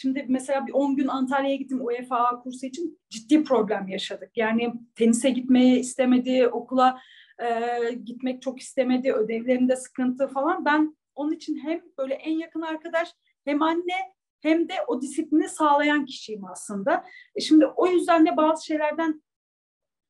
[0.00, 4.30] şimdi mesela bir 10 gün Antalya'ya gittim UEFA kursu için ciddi problem yaşadık.
[4.36, 6.98] Yani tenise gitmeye istemedi, okula
[7.38, 10.64] e, gitmek çok istemedi, ödevlerinde sıkıntı falan.
[10.64, 13.08] Ben onun için hem böyle en yakın arkadaş
[13.44, 17.04] hem anne hem de o disiplini sağlayan kişiyim aslında.
[17.34, 19.22] E şimdi o yüzden de bazı şeylerden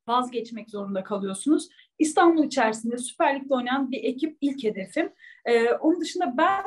[0.07, 1.69] vazgeçmek zorunda kalıyorsunuz.
[1.99, 5.13] İstanbul içerisinde Süper Lig'de oynayan bir ekip ilk hedefim.
[5.45, 6.63] Ee, onun dışında ben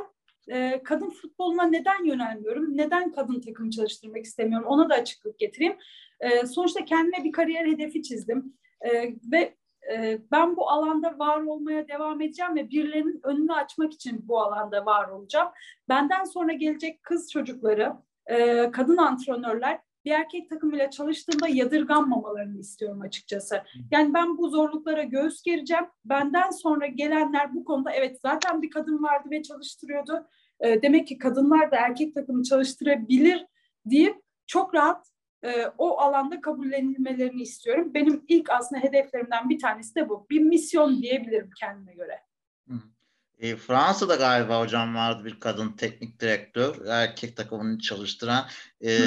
[0.49, 2.77] e, kadın futboluna neden yönelmiyorum?
[2.77, 4.69] Neden kadın takım çalıştırmak istemiyorum?
[4.69, 5.77] Ona da açıklık getireyim.
[6.21, 8.55] E, sonuçta kendime bir kariyer hedefi çizdim.
[8.81, 9.57] E, ve
[9.93, 14.87] e, ben bu alanda var olmaya devam edeceğim ve birilerinin önünü açmak için bu alanda
[14.87, 15.49] var olacağım.
[15.89, 17.93] Benden sonra gelecek kız çocukları,
[18.27, 23.63] e, kadın antrenörler bir erkek takımıyla çalıştığımda yadırganmamalarını istiyorum açıkçası.
[23.91, 25.85] Yani ben bu zorluklara göğüs gereceğim.
[26.05, 30.29] Benden sonra gelenler bu konuda evet zaten bir kadın vardı ve çalıştırıyordu.
[30.61, 33.47] E, demek ki kadınlar da erkek takımı çalıştırabilir
[33.87, 34.17] deyip
[34.47, 35.07] çok rahat
[35.45, 37.95] e, o alanda kabullenilmelerini istiyorum.
[37.95, 40.27] Benim ilk aslında hedeflerimden bir tanesi de bu.
[40.31, 42.21] Bir misyon diyebilirim kendime göre.
[43.39, 48.47] E, Fransa'da galiba hocam vardı bir kadın teknik direktör, erkek takımını çalıştıran.
[48.85, 48.99] E,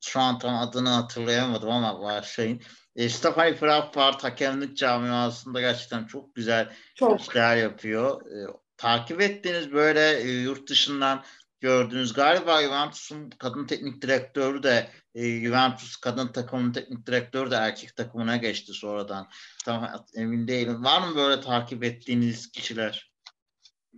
[0.00, 2.62] şu an tam adını hatırlayamadım ama var şeyin.
[2.96, 7.20] E, Stephanie Frappart hakemlik camiasında gerçekten çok güzel Çok.
[7.20, 8.26] işler yapıyor.
[8.26, 11.24] E, takip ettiğiniz böyle e, yurt dışından
[11.60, 17.96] gördüğünüz galiba Juventus'un kadın teknik direktörü de e, Juventus kadın takımının teknik direktörü de erkek
[17.96, 19.28] takımına geçti sonradan.
[19.64, 20.84] Tam emin değilim.
[20.84, 23.10] Var mı böyle takip ettiğiniz kişiler?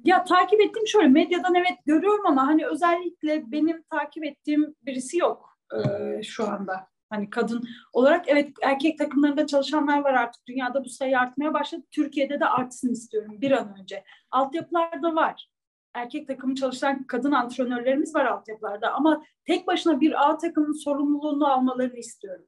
[0.04, 5.58] Ya takip ettiğim şöyle medyadan evet görüyorum ama hani özellikle benim takip ettiğim birisi yok
[5.74, 6.92] e, şu anda.
[7.10, 10.46] Hani kadın olarak evet erkek takımlarında çalışanlar var artık.
[10.46, 11.82] Dünyada bu sayı artmaya başladı.
[11.90, 14.04] Türkiye'de de artsın istiyorum bir an önce.
[14.30, 15.51] Altyapılarda var.
[15.94, 21.98] Erkek takımı çalışan kadın antrenörlerimiz var altyapılarda ama tek başına bir A takımın sorumluluğunu almalarını
[21.98, 22.46] istiyorum.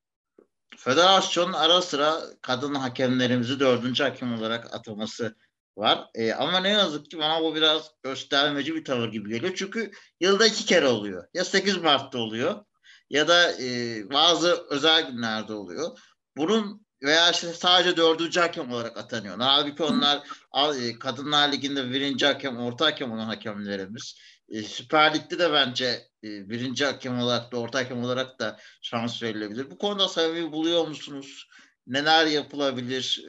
[0.77, 5.37] Federasyonun ara sıra kadın hakemlerimizi dördüncü hakem olarak ataması
[5.77, 6.11] var.
[6.15, 9.55] E, ama ne yazık ki bana bu biraz göstermeci bir tavır gibi geliyor.
[9.57, 9.91] Çünkü
[10.21, 11.29] yılda iki kere oluyor.
[11.35, 12.65] Ya 8 Mart'ta oluyor
[13.11, 15.99] ya da e, bazı özel günlerde oluyor.
[16.37, 19.39] Bunun veya işte sadece dördüncü hakem olarak atanıyor.
[19.39, 20.23] Halbuki onlar
[20.81, 24.19] e, Kadınlar Ligi'nde birinci hakem, orta hakem olan hakemlerimiz.
[24.49, 29.23] E, Süper Lig'de de bence e, birinci hakem olarak da orta hakem olarak da şans
[29.23, 29.71] verilebilir.
[29.71, 31.49] Bu konuda samimi buluyor musunuz?
[31.87, 33.25] Neler yapılabilir?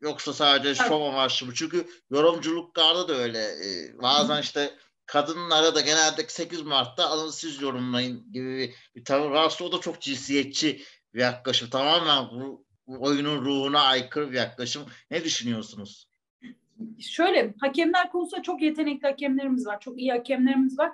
[0.00, 1.52] Yoksa sadece şov amaçlı mı?
[1.54, 3.54] Çünkü yorumculuklarda da öyle.
[4.02, 9.72] Bazen işte kadınlara da genelde 8 Mart'ta alın siz yorumlayın gibi bir, tavır varsa o
[9.72, 11.70] da çok cinsiyetçi bir yaklaşım.
[11.70, 14.82] Tamamen bu oyunun ruhuna aykırı bir yaklaşım.
[15.10, 16.08] Ne düşünüyorsunuz?
[17.00, 19.80] Şöyle hakemler konusunda çok yetenekli hakemlerimiz var.
[19.80, 20.92] Çok iyi hakemlerimiz var.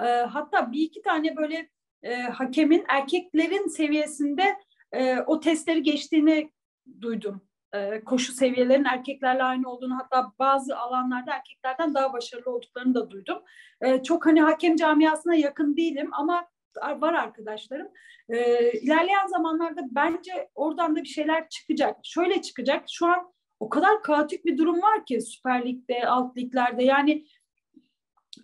[0.00, 1.70] E, hatta bir iki tane böyle
[2.02, 4.56] e, hakemin erkeklerin seviyesinde
[4.92, 6.52] e, o testleri geçtiğini
[7.00, 7.42] duydum.
[7.74, 13.38] E, koşu seviyelerinin erkeklerle aynı olduğunu hatta bazı alanlarda erkeklerden daha başarılı olduklarını da duydum.
[13.80, 17.88] E, çok hani hakem camiasına yakın değilim ama var arkadaşlarım.
[18.28, 21.96] E, ilerleyen zamanlarda bence oradan da bir şeyler çıkacak.
[22.02, 22.84] Şöyle çıkacak.
[22.88, 26.84] Şu an o kadar kaotik bir durum var ki Süper Lig'de, alt liglerde.
[26.84, 27.26] Yani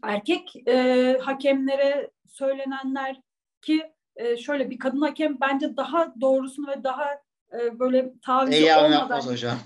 [0.03, 3.21] erkek e, hakemlere söylenenler
[3.63, 7.11] ki e, şöyle bir kadın hakem bence daha doğrusunu ve daha
[7.53, 9.59] e, böyle tavizi Eyyam olmadan hocam.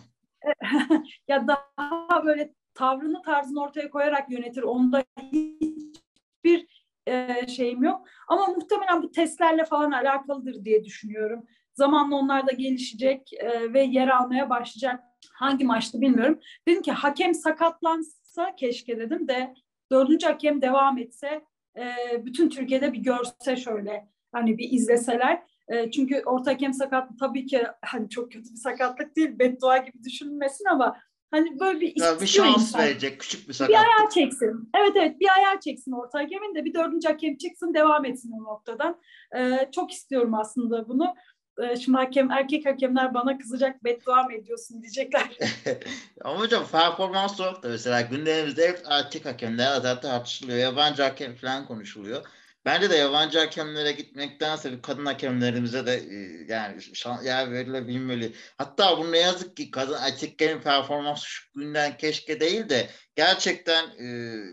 [1.29, 4.63] ya daha böyle tavrını tarzını ortaya koyarak yönetir.
[4.63, 6.76] Onda hiçbir
[7.07, 8.07] e, şeyim yok.
[8.29, 11.47] Ama muhtemelen bu testlerle falan alakalıdır diye düşünüyorum.
[11.75, 15.05] Zamanla onlar da gelişecek e, ve yer almaya başlayacak.
[15.33, 16.41] Hangi maçtı bilmiyorum.
[16.69, 19.55] Dedim ki hakem sakatlansa keşke dedim de
[19.93, 21.45] dördüncü hakem devam etse
[21.77, 21.85] e,
[22.25, 25.43] bütün Türkiye'de bir görse şöyle hani bir izleseler.
[25.69, 30.05] E, çünkü orta hakem sakatlığı tabii ki hani çok kötü bir sakatlık değil beddua gibi
[30.05, 30.97] düşünülmesin ama
[31.37, 32.81] hani böyle bir ya bir şans insan.
[32.81, 33.79] verecek küçük bir sakatlık.
[33.79, 34.71] Bir ayağı çeksin.
[34.77, 38.45] Evet evet bir ayağı çeksin orta hakemin de bir dördüncü hakem çıksın devam etsin o
[38.45, 39.01] noktadan.
[39.37, 41.15] E, çok istiyorum aslında bunu.
[41.63, 45.39] E, şimdi hakem erkek hakemler bana kızacak beddua mı ediyorsun diyecekler.
[46.25, 50.59] Ama hocam performans olarak da mesela gündemimizde hep erkek hakemler zaten tartışılıyor.
[50.59, 52.27] Yabancı hakem falan konuşuluyor.
[52.67, 58.33] Bence de yabancı hakemlere gitmektense bir kadın hakemlerimize de e, yani şan, yer verilebilmeli.
[58.59, 64.07] Hatta bu ne yazık ki kadın erkeklerin performansı şu günden keşke değil de gerçekten e,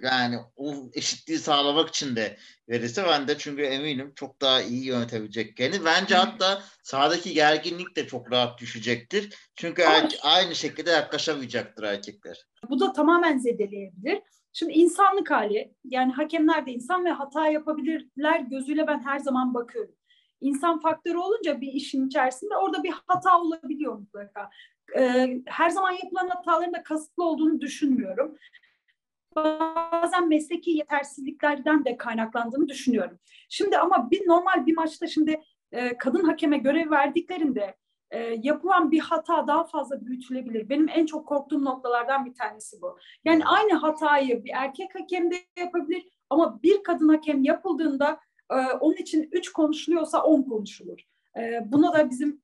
[0.03, 2.37] yani o eşitliği sağlamak için de
[2.69, 5.85] verirse ben de çünkü eminim çok daha iyi yönetebileceklerini.
[5.85, 9.35] Bence hatta sahadaki gerginlik de çok rahat düşecektir.
[9.55, 12.45] Çünkü er, aynı şekilde yaklaşamayacaktır erkekler.
[12.69, 14.21] Bu da tamamen zedeleyebilir.
[14.53, 19.95] Şimdi insanlık hali yani hakemler de insan ve hata yapabilirler gözüyle ben her zaman bakıyorum.
[20.41, 24.49] İnsan faktörü olunca bir işin içerisinde orada bir hata olabiliyor mutlaka.
[24.97, 28.37] Ee, her zaman yapılan hataların da kasıtlı olduğunu düşünmüyorum.
[29.35, 33.19] Bazen mesleki yetersizliklerden de kaynaklandığını düşünüyorum.
[33.49, 35.41] Şimdi ama bir normal bir maçta şimdi
[35.71, 37.75] e, kadın hakeme görev verdiklerinde
[38.13, 40.69] e, yapılan bir hata daha fazla büyütülebilir.
[40.69, 42.97] Benim en çok korktuğum noktalardan bir tanesi bu.
[43.25, 48.19] Yani aynı hatayı bir erkek hakem de yapabilir ama bir kadın hakem yapıldığında
[48.51, 50.99] e, onun için üç konuşuluyorsa on konuşulur.
[51.37, 52.41] E, buna da bizim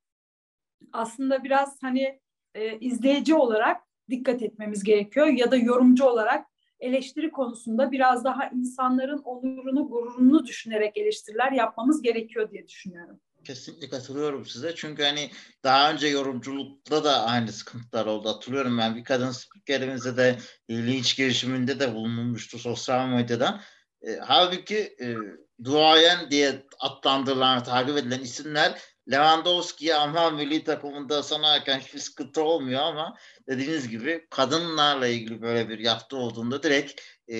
[0.94, 2.20] aslında biraz hani
[2.56, 6.46] e, izleyici olarak dikkat etmemiz gerekiyor ya da yorumcu olarak
[6.80, 13.20] eleştiri konusunda biraz daha insanların onurunu, gururunu düşünerek eleştiriler yapmamız gerekiyor diye düşünüyorum.
[13.50, 14.76] Kesinlikle katılıyorum size.
[14.76, 15.32] Çünkü hani
[15.64, 18.30] daha önce yorumculukta da aynı sıkıntılar oldu.
[18.30, 20.38] Hatırlıyorum ben bir kadın spikerimizde de
[20.70, 23.62] e, linç girişiminde de bulunmuştu sosyal medyadan.
[24.02, 25.16] E, halbuki e,
[25.64, 28.82] duayen diye adlandırılan, takip edilen isimler
[29.12, 35.80] Lewandowski'ye ama milli takımında sanarken hiçbir sıkıntı olmuyor ama dediğiniz gibi kadınlarla ilgili böyle bir
[35.80, 37.36] yaptı olduğunda direkt e,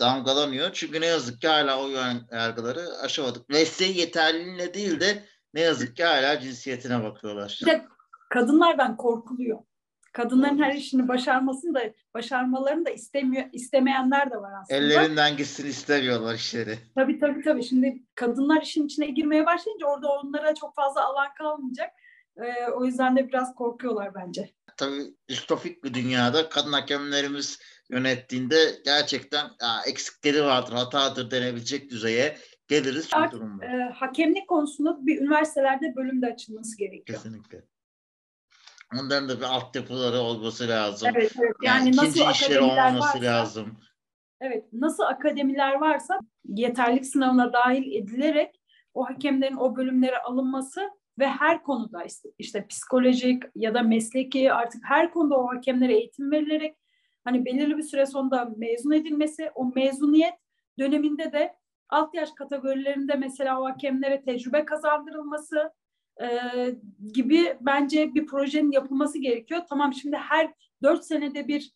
[0.00, 0.70] damgalanıyor.
[0.72, 1.88] Çünkü ne yazık ki hala o
[2.32, 3.48] yargıları aşamadık.
[3.48, 7.58] Mesleği yeterliliğine değil de ne yazık ki hala cinsiyetine bakıyorlar.
[7.62, 7.86] Bir de
[8.30, 9.58] kadınlardan korkuluyor.
[10.12, 11.80] Kadınların her işini başarmasını da
[12.14, 14.80] başarmalarını da istemiyor istemeyenler de var aslında.
[14.80, 16.78] Ellerinden gitsin istemiyorlar işleri.
[16.94, 17.64] Tabii tabii tabii.
[17.64, 21.90] Şimdi kadınlar işin içine girmeye başlayınca orada onlara çok fazla alan kalmayacak.
[22.36, 24.50] Ee, o yüzden de biraz korkuyorlar bence.
[24.76, 27.58] Tabii distopik bir dünyada kadın hakemlerimiz
[27.90, 32.38] yönettiğinde gerçekten ya, eksikleri vardır, hatadır denebilecek düzeye
[32.68, 33.64] geliriz şu durumda.
[33.64, 37.18] E, hakemlik konusunda bir üniversitelerde bölüm de açılması gerekiyor.
[37.18, 37.64] Kesinlikle.
[38.94, 41.08] Onların da bir altyapıları olması lazım.
[41.14, 41.56] Evet, evet.
[41.62, 43.76] Yani, yani nasıl işleri olmaması varsa, lazım.
[44.40, 48.60] Evet, nasıl akademiler varsa yeterlik sınavına dahil edilerek
[48.94, 54.82] o hakemlerin o bölümlere alınması ve her konuda işte, işte psikolojik ya da mesleki artık
[54.84, 56.76] her konuda o hakemlere eğitim verilerek
[57.24, 60.34] hani belirli bir süre sonunda mezun edilmesi, o mezuniyet
[60.78, 61.54] döneminde de
[61.94, 65.72] alt yaş kategorilerinde mesela o hakemlere tecrübe kazandırılması
[66.22, 66.28] e,
[67.12, 69.62] gibi bence bir projenin yapılması gerekiyor.
[69.68, 71.72] Tamam şimdi her dört senede bir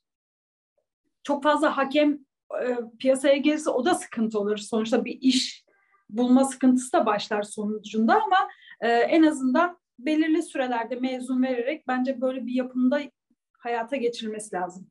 [1.22, 2.18] çok fazla hakem
[2.62, 4.56] e, piyasaya gelirse o da sıkıntı olur.
[4.56, 5.64] Sonuçta bir iş
[6.10, 8.48] bulma sıkıntısı da başlar sonucunda ama
[8.80, 13.00] e, en azından belirli sürelerde mezun vererek bence böyle bir yapımda
[13.58, 14.90] hayata geçirilmesi lazım.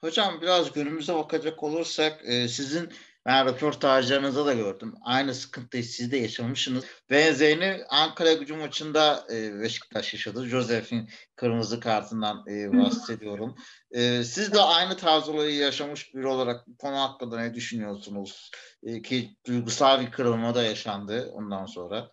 [0.00, 2.88] Hocam biraz günümüze bakacak olursak e, sizin
[3.26, 4.94] ben röportajlarınızda da gördüm.
[5.02, 6.84] Aynı sıkıntıyı siz de yaşamışsınız.
[7.10, 10.46] Benzerini Ankara gücü maçında e, Beşiktaş yaşadı.
[10.46, 13.54] Josef'in kırmızı kartından e, bahsediyorum.
[13.90, 18.50] E, siz de aynı tarz olayı yaşamış biri olarak bu konu hakkında ne düşünüyorsunuz?
[18.82, 22.10] E, ki duygusal bir kırılma da yaşandı ondan sonra.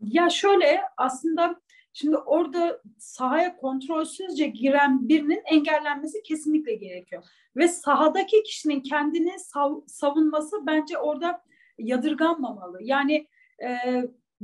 [0.00, 1.60] Ya şöyle aslında
[1.92, 7.24] Şimdi orada sahaya kontrolsüzce giren birinin engellenmesi kesinlikle gerekiyor.
[7.56, 11.44] Ve sahadaki kişinin kendini sav- savunması bence orada
[11.78, 12.78] yadırganmamalı.
[12.82, 13.26] Yani
[13.62, 13.78] e,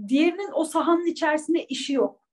[0.08, 2.24] diğerinin o sahanın içerisinde işi yok.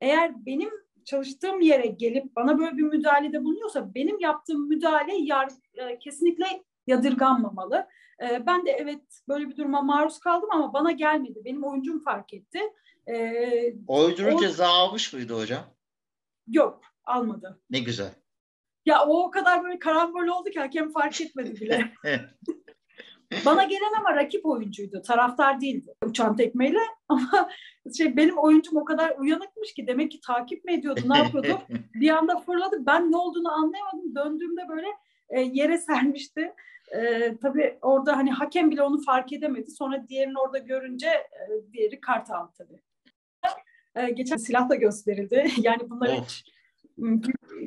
[0.00, 0.70] Eğer benim
[1.04, 6.46] çalıştığım yere gelip bana böyle bir müdahalede bulunuyorsa benim yaptığım müdahale yar, e, kesinlikle
[6.86, 7.88] yadırganmamalı.
[8.22, 11.42] E, ben de evet böyle bir duruma maruz kaldım ama bana gelmedi.
[11.44, 12.60] Benim oyuncum fark etti.
[13.08, 15.64] E, Oyuncunun o- ceza almış mıydı hocam?
[16.48, 17.60] yok almadı.
[17.70, 18.14] Ne güzel.
[18.86, 21.92] Ya o o kadar böyle karambol oldu ki hakem fark etmedi bile.
[23.44, 25.02] Bana gelen ama rakip oyuncuydu.
[25.02, 25.94] Taraftar değildi.
[26.04, 26.78] Uçan tekmeyle
[27.08, 27.50] ama
[27.96, 31.58] şey benim oyuncum o kadar uyanıkmış ki demek ki takip mi ediyordu, ne yapıyordu?
[31.94, 32.76] bir anda fırladı.
[32.86, 34.14] Ben ne olduğunu anlayamadım.
[34.14, 34.86] Döndüğümde böyle
[35.28, 36.52] e, yere sermişti.
[36.96, 39.70] E, tabii orada hani hakem bile onu fark edemedi.
[39.70, 42.80] Sonra diğerini orada görünce e, diğeri kart aldı tabii.
[43.94, 45.46] E, geçen silah da gösterildi.
[45.62, 46.24] Yani bunları Of.
[46.24, 46.44] hiç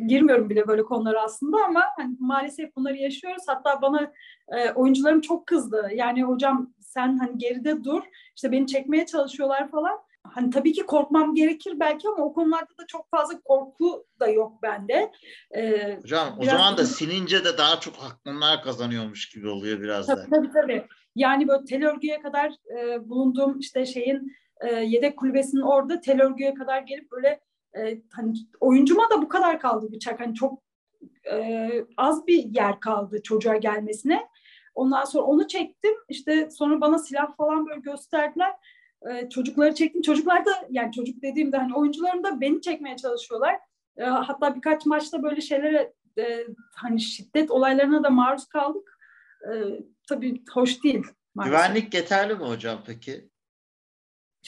[0.08, 3.44] girmiyorum bile böyle konulara aslında ama hani maalesef bunları yaşıyoruz.
[3.48, 4.12] Hatta bana
[4.58, 5.90] e, oyuncularım çok kızdı.
[5.94, 8.02] Yani hocam sen hani geride dur.
[8.36, 9.98] İşte beni çekmeye çalışıyorlar falan.
[10.24, 14.64] Hani tabii ki korkmam gerekir belki ama o konularda da çok fazla korku da yok
[14.64, 15.12] bende.
[15.52, 20.16] E, Hocam o zaman da sinince de daha çok hakkınlar kazanıyormuş gibi oluyor biraz da.
[20.16, 20.52] Tabii tabii.
[20.54, 20.86] tabii.
[21.16, 26.54] Yani böyle tel örgüye kadar e, bulunduğum işte şeyin e, yedek kulübesinin orada tel örgüye
[26.54, 27.40] kadar gelip böyle
[27.78, 30.20] e, hani oyuncuma da bu kadar kaldı bıçak.
[30.20, 30.64] Hani çok
[31.32, 34.28] e, az bir yer kaldı çocuğa gelmesine.
[34.76, 35.94] Ondan sonra onu çektim.
[36.10, 38.54] İşte sonra bana silah falan böyle gösterdiler.
[39.12, 40.02] E, çocukları çektim.
[40.02, 43.60] Çocuklar da yani çocuk dediğimde hani oyuncularım da beni çekmeye çalışıyorlar.
[43.98, 46.46] E, hatta birkaç maçta böyle şeylere e,
[46.76, 49.00] hani şiddet olaylarına da maruz kaldık.
[49.44, 49.52] E,
[50.10, 51.04] tabii hoş değil.
[51.36, 51.60] Maalesef.
[51.60, 53.30] Güvenlik yeterli mi hocam peki?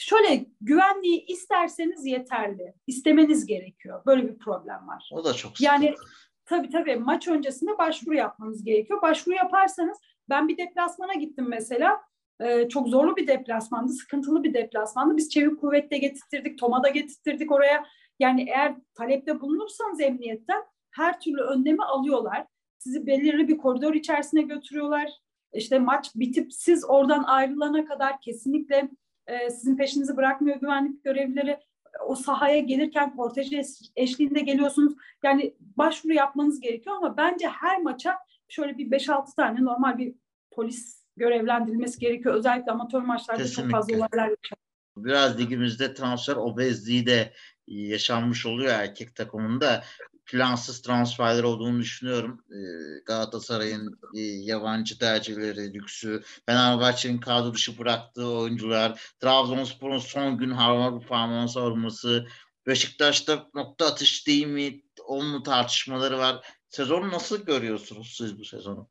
[0.00, 2.74] Şöyle güvenliği isterseniz yeterli.
[2.86, 4.02] İstemeniz gerekiyor.
[4.06, 5.10] Böyle bir problem var.
[5.12, 6.10] O da çok Yani sıkıntı.
[6.44, 9.02] tabii tabii maç öncesinde başvuru yapmanız gerekiyor.
[9.02, 9.98] Başvuru yaparsanız
[10.28, 12.00] ben bir deplasmana gittim mesela.
[12.40, 15.16] Ee, çok zorlu bir deplasmandı, sıkıntılı bir deplasmandı.
[15.16, 17.84] Biz çevik kuvvetle getirttirdik, TOMA'da getirttirdik oraya.
[18.18, 22.46] Yani eğer talepte bulunursanız emniyetten her türlü önlemi alıyorlar.
[22.78, 25.10] Sizi belirli bir koridor içerisine götürüyorlar.
[25.54, 28.90] İşte maç bitip siz oradan ayrılana kadar kesinlikle
[29.26, 31.58] e, sizin peşinizi bırakmıyor güvenlik görevlileri.
[32.06, 34.94] O sahaya gelirken kortej eş- eşliğinde geliyorsunuz.
[35.24, 38.18] Yani başvuru yapmanız gerekiyor ama bence her maça
[38.48, 40.14] şöyle bir 5-6 tane normal bir
[40.50, 42.34] polis görevlendirilmesi gerekiyor.
[42.34, 43.96] Özellikle amatör maçlarda çok fazla Kesinlikle.
[44.16, 44.60] olaylar yaşanıyor.
[44.96, 47.32] Biraz ligimizde transfer obezliği de
[47.66, 49.84] yaşanmış oluyor erkek takımında.
[50.30, 52.44] Plansız transferler olduğunu düşünüyorum.
[52.50, 61.00] Ee, Galatasaray'ın e, yabancı tercihleri, lüksü, Fenerbahçe'nin kadro dışı bıraktığı oyuncular, Trabzonspor'un son gün harman
[61.00, 62.26] performans alması,
[62.66, 66.46] Beşiktaş'ta nokta atış değil mi, o mu tartışmaları var.
[66.68, 68.88] Sezonu nasıl görüyorsunuz siz bu sezonu?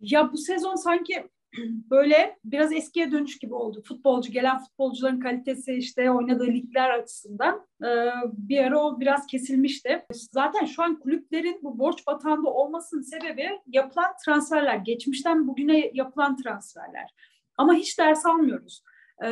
[0.00, 1.28] Ya bu sezon sanki
[1.90, 3.82] böyle biraz eskiye dönüş gibi oldu.
[3.88, 10.06] Futbolcu, gelen futbolcuların kalitesi işte oynadığı ligler açısından Ee, bir ara o biraz kesilmişti.
[10.12, 14.76] Zaten şu an kulüplerin bu borç batağında olmasının sebebi yapılan transferler.
[14.76, 17.14] Geçmişten bugüne yapılan transferler.
[17.56, 18.82] Ama hiç ders almıyoruz.
[19.24, 19.30] Ee,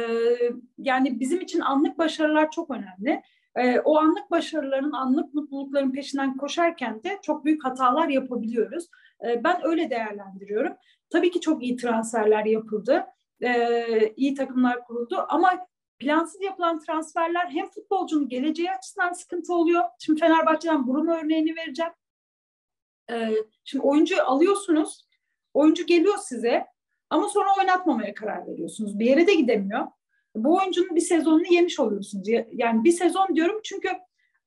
[0.79, 3.23] yani bizim için anlık başarılar çok önemli.
[3.57, 8.89] Ee, o anlık başarıların, anlık mutlulukların peşinden koşarken de çok büyük hatalar yapabiliyoruz.
[9.25, 10.73] Ee, ben öyle değerlendiriyorum.
[11.11, 13.05] Tabii ki çok iyi transferler yapıldı.
[13.43, 15.67] Ee, iyi takımlar kuruldu ama
[15.99, 19.85] plansız yapılan transferler hem futbolcunun geleceği açısından sıkıntı oluyor.
[19.99, 21.93] Şimdi Fenerbahçe'den Bruno örneğini vereceğim.
[23.11, 23.31] Ee,
[23.65, 25.07] şimdi oyuncuyu alıyorsunuz.
[25.55, 26.67] Oyuncu geliyor size
[27.11, 28.99] ama sonra oynatmamaya karar veriyorsunuz.
[28.99, 29.87] Bir yere de gidemiyor.
[30.35, 32.29] Bu oyuncunun bir sezonunu yemiş oluyorsunuz.
[32.29, 33.89] Ya- Yani bir sezon diyorum çünkü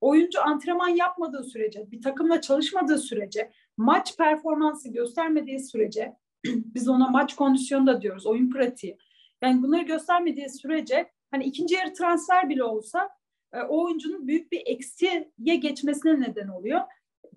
[0.02, 6.16] oyuncu antrenman yapmadığı sürece, bir takımla çalışmadığı sürece, maç performansı göstermediği sürece,
[6.46, 8.98] biz ona maç kondisyonu da diyoruz, oyun pratiği.
[9.42, 13.10] Yani bunları göstermediği sürece hani ikinci yarı transfer bile olsa
[13.54, 16.82] e, o oyuncunun büyük bir eksiye geçmesine neden oluyor.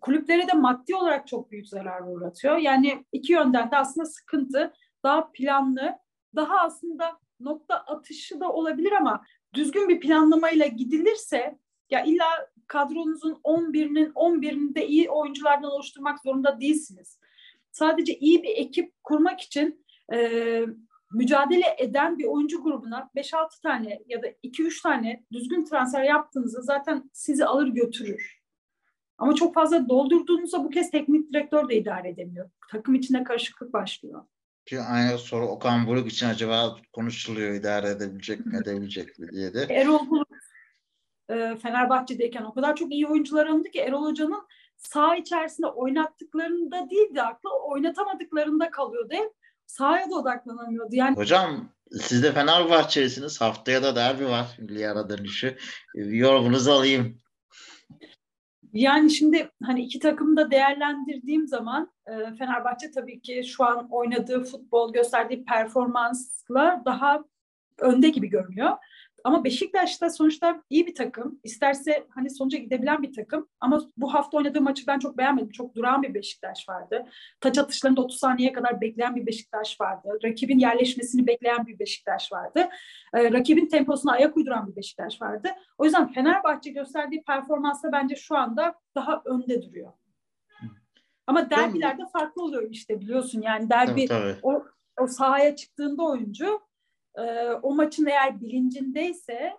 [0.01, 2.57] Kulüplere de maddi olarak çok büyük zarar uğratıyor.
[2.57, 4.73] Yani iki yönden de aslında sıkıntı.
[5.05, 5.99] Daha planlı,
[6.37, 9.25] daha aslında nokta atışı da olabilir ama
[9.55, 11.59] düzgün bir planlamayla gidilirse
[11.91, 12.25] ya illa
[12.67, 17.19] kadronuzun 11'inin 11'ini de iyi oyunculardan oluşturmak zorunda değilsiniz.
[17.71, 20.63] Sadece iyi bir ekip kurmak için e,
[21.13, 27.11] mücadele eden bir oyuncu grubuna 5-6 tane ya da 2-3 tane düzgün transfer yaptığınızda zaten
[27.13, 28.39] sizi alır götürür.
[29.19, 32.51] Ama çok fazla doldurduğunuzda bu kez teknik direktör de idare edemiyor.
[32.71, 34.25] Takım içinde karışıklık başlıyor.
[34.67, 39.67] Ki aynı soru Okan Buruk için acaba konuşuluyor idare edebilecek mi edebilecek mi diye de.
[39.71, 40.28] Erol Bulut
[41.31, 47.15] e, Fenerbahçe'deyken o kadar çok iyi oyuncular alındı ki Erol Hoca'nın sağ içerisinde oynattıklarında değil
[47.15, 49.15] de aklı oynatamadıklarında kalıyordu.
[49.15, 49.33] Hep
[49.67, 50.97] sahaya da odaklanamıyordu.
[50.97, 53.41] Yani Hocam siz de Fenerbahçelisiniz.
[53.41, 54.47] Haftaya da derbi var.
[54.59, 55.57] Milli ara dönüşü.
[55.95, 57.19] Yorumunuzu alayım.
[58.73, 64.45] Yani şimdi hani iki takımı da değerlendirdiğim zaman e, Fenerbahçe tabii ki şu an oynadığı
[64.45, 67.25] futbol, gösterdiği performansla daha
[67.79, 68.77] önde gibi görünüyor.
[69.25, 71.41] Ama Beşiktaş da sonuçta iyi bir takım.
[71.45, 73.49] İsterse hani sonuca gidebilen bir takım.
[73.61, 75.51] Ama bu hafta oynadığı maçı ben çok beğenmedim.
[75.51, 77.07] Çok duran bir Beşiktaş vardı.
[77.41, 80.19] Taç atışlarında 30 saniyeye kadar bekleyen bir Beşiktaş vardı.
[80.25, 82.69] Rakibin yerleşmesini bekleyen bir Beşiktaş vardı.
[83.15, 85.49] Ee, rakibin temposuna ayak uyduran bir Beşiktaş vardı.
[85.79, 89.93] O yüzden Fenerbahçe gösterdiği performansla bence şu anda daha önde duruyor.
[91.27, 93.43] Ama derbilerde farklı oluyor işte biliyorsun.
[93.43, 94.37] Yani derbi tabii, tabii.
[94.43, 94.65] o
[95.01, 96.61] o sahaya çıktığında oyuncu
[97.17, 97.23] e,
[97.63, 99.53] o maçın eğer bilincindeyse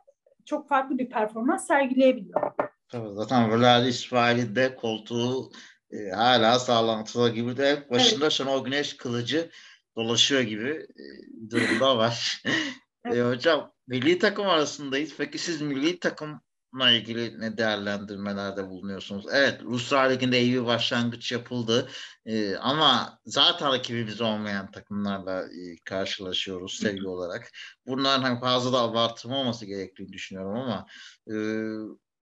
[0.46, 2.52] çok farklı bir performans sergileyebiliyor.
[2.88, 5.52] Tabii zaten Vlad İsmail'in koltuğu
[5.92, 8.32] e, hala sağlantılı gibi de başında evet.
[8.32, 9.50] Şenol Güneş kılıcı
[9.96, 11.04] dolaşıyor gibi e,
[11.50, 12.44] durumda var.
[13.06, 13.18] evet.
[13.18, 15.14] e, hocam milli takım arasındayız.
[15.18, 16.42] Peki siz milli takım
[16.74, 19.26] Bununla ilgili ne değerlendirmelerde bulunuyorsunuz?
[19.32, 21.90] Evet, Ruslar Ligi'nde iyi bir başlangıç yapıldı.
[22.26, 27.52] Ee, ama zaten rakibimiz olmayan takımlarla e, karşılaşıyoruz sevgi olarak.
[27.86, 30.86] Bunların hani fazla da abartılmaması gerektiğini düşünüyorum ama
[31.28, 31.36] e,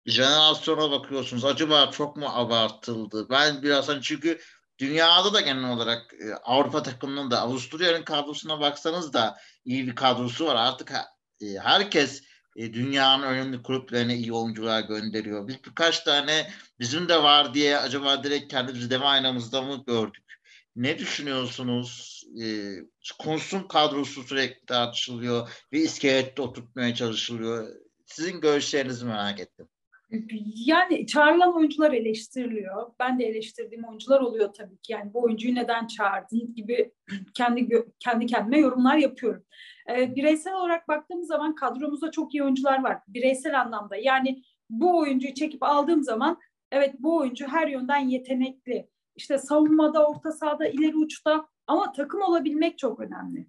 [0.06, 1.44] jenerasyona bakıyorsunuz.
[1.44, 3.26] Acaba çok mu abartıldı?
[3.30, 4.40] Ben biraz hani çünkü
[4.78, 10.46] dünyada da genel olarak e, Avrupa takımının da Avusturya'nın kadrosuna baksanız da iyi bir kadrosu
[10.46, 10.56] var.
[10.56, 10.92] Artık
[11.40, 12.25] e, herkes
[12.56, 15.48] e, dünyanın önemli kulüplerine iyi oyuncular gönderiyor.
[15.48, 16.46] Biz birkaç tane
[16.80, 20.24] bizim de var diye acaba direkt kendimizi deme aynamızda mı gördük?
[20.76, 22.22] Ne düşünüyorsunuz?
[22.42, 22.46] E,
[23.18, 27.68] konsun kadrosu sürekli tartışılıyor ve iskelette oturtmaya çalışılıyor.
[28.06, 29.68] Sizin görüşlerinizi merak ettim.
[30.66, 32.90] Yani çağrılan oyuncular eleştiriliyor.
[33.00, 34.92] Ben de eleştirdiğim oyuncular oluyor tabii ki.
[34.92, 36.92] Yani bu oyuncuyu neden çağırdın gibi
[37.34, 37.68] kendi
[38.00, 39.44] kendi kendime yorumlar yapıyorum.
[39.90, 42.98] Ee, bireysel olarak baktığımız zaman kadromuzda çok iyi oyuncular var.
[43.08, 43.96] Bireysel anlamda.
[43.96, 46.38] Yani bu oyuncuyu çekip aldığım zaman
[46.72, 48.88] evet bu oyuncu her yönden yetenekli.
[49.16, 53.46] İşte savunmada, orta sahada, ileri uçta ama takım olabilmek çok önemli.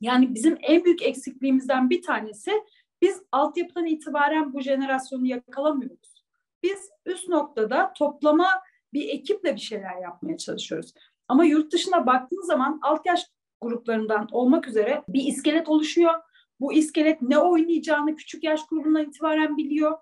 [0.00, 2.52] Yani bizim en büyük eksikliğimizden bir tanesi
[3.02, 6.24] biz altyapıdan itibaren bu jenerasyonu yakalamıyoruz.
[6.62, 8.48] Biz üst noktada toplama
[8.92, 10.94] bir ekiple bir şeyler yapmaya çalışıyoruz.
[11.28, 13.26] Ama yurt dışına baktığın zaman alt yaş
[13.60, 16.14] gruplarından olmak üzere bir iskelet oluşuyor.
[16.60, 19.98] Bu iskelet ne oynayacağını küçük yaş grubundan itibaren biliyor.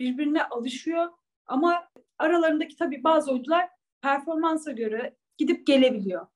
[0.00, 1.08] Birbirine alışıyor.
[1.46, 3.68] Ama aralarındaki tabii bazı oyuncular
[4.02, 6.26] performansa göre gidip gelebiliyor.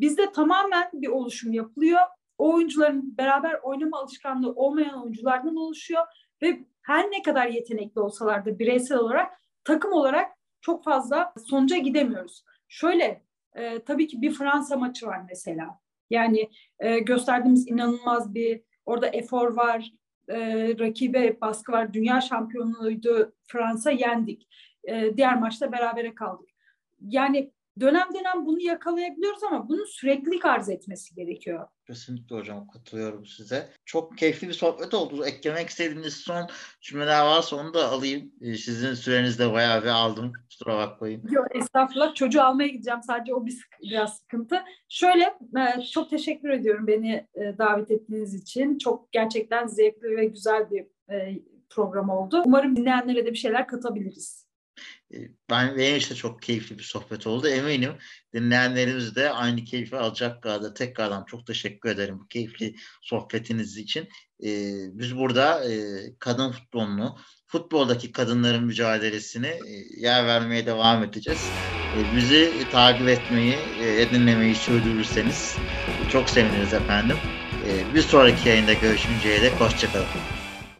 [0.00, 2.00] Bizde tamamen bir oluşum yapılıyor
[2.40, 6.06] o oyuncuların beraber oynama alışkanlığı olmayan oyunculardan oluşuyor
[6.42, 9.32] ve her ne kadar yetenekli olsalar da bireysel olarak
[9.64, 12.44] takım olarak çok fazla sonuca gidemiyoruz.
[12.68, 13.22] Şöyle
[13.54, 15.80] e, tabii ki bir Fransa maçı var mesela.
[16.10, 19.92] Yani e, gösterdiğimiz inanılmaz bir orada efor var,
[20.28, 20.38] e,
[20.78, 21.92] rakibe baskı var.
[21.92, 24.48] Dünya şampiyonluğuydu Fransa yendik.
[24.84, 26.48] E, diğer maçta berabere kaldık.
[27.00, 31.66] Yani dönem dönem bunu yakalayabiliyoruz ama bunun sürekli arz etmesi gerekiyor.
[31.86, 33.68] Kesinlikle hocam katılıyorum size.
[33.84, 35.26] Çok keyifli bir sohbet oldu.
[35.26, 36.48] Eklemek istediğiniz son
[36.80, 38.32] cümleler varsa onu da alayım.
[38.40, 40.32] Ee, sizin sürenizde bayağı bir aldım.
[40.48, 41.22] Kusura bakmayın.
[41.30, 42.14] Yok estağfurullah.
[42.14, 43.02] Çocuğu almaya gideceğim.
[43.02, 44.62] Sadece o bir biraz sıkıntı.
[44.88, 45.24] Şöyle
[45.58, 48.78] e, çok teşekkür ediyorum beni e, davet ettiğiniz için.
[48.78, 52.42] Çok gerçekten zevkli ve güzel bir e, program oldu.
[52.46, 54.49] Umarım dinleyenlere de bir şeyler katabiliriz.
[55.14, 55.18] Ee,
[55.50, 57.48] ben benim işte çok keyifli bir sohbet oldu.
[57.48, 57.92] Eminim
[58.34, 64.08] dinleyenlerimiz de aynı keyfi alacak kadar tekrardan çok teşekkür ederim bu keyifli sohbetiniz için.
[64.44, 65.76] Ee, biz burada e,
[66.18, 71.50] kadın futbolunu, futboldaki kadınların mücadelesini e, yer vermeye devam edeceğiz.
[71.96, 75.56] E, bizi takip etmeyi, e, dinlemeyi sürdürürseniz
[76.12, 77.16] çok seviniriz efendim.
[77.66, 80.39] E, bir sonraki yayında görüşünceye dek hoşçakalın.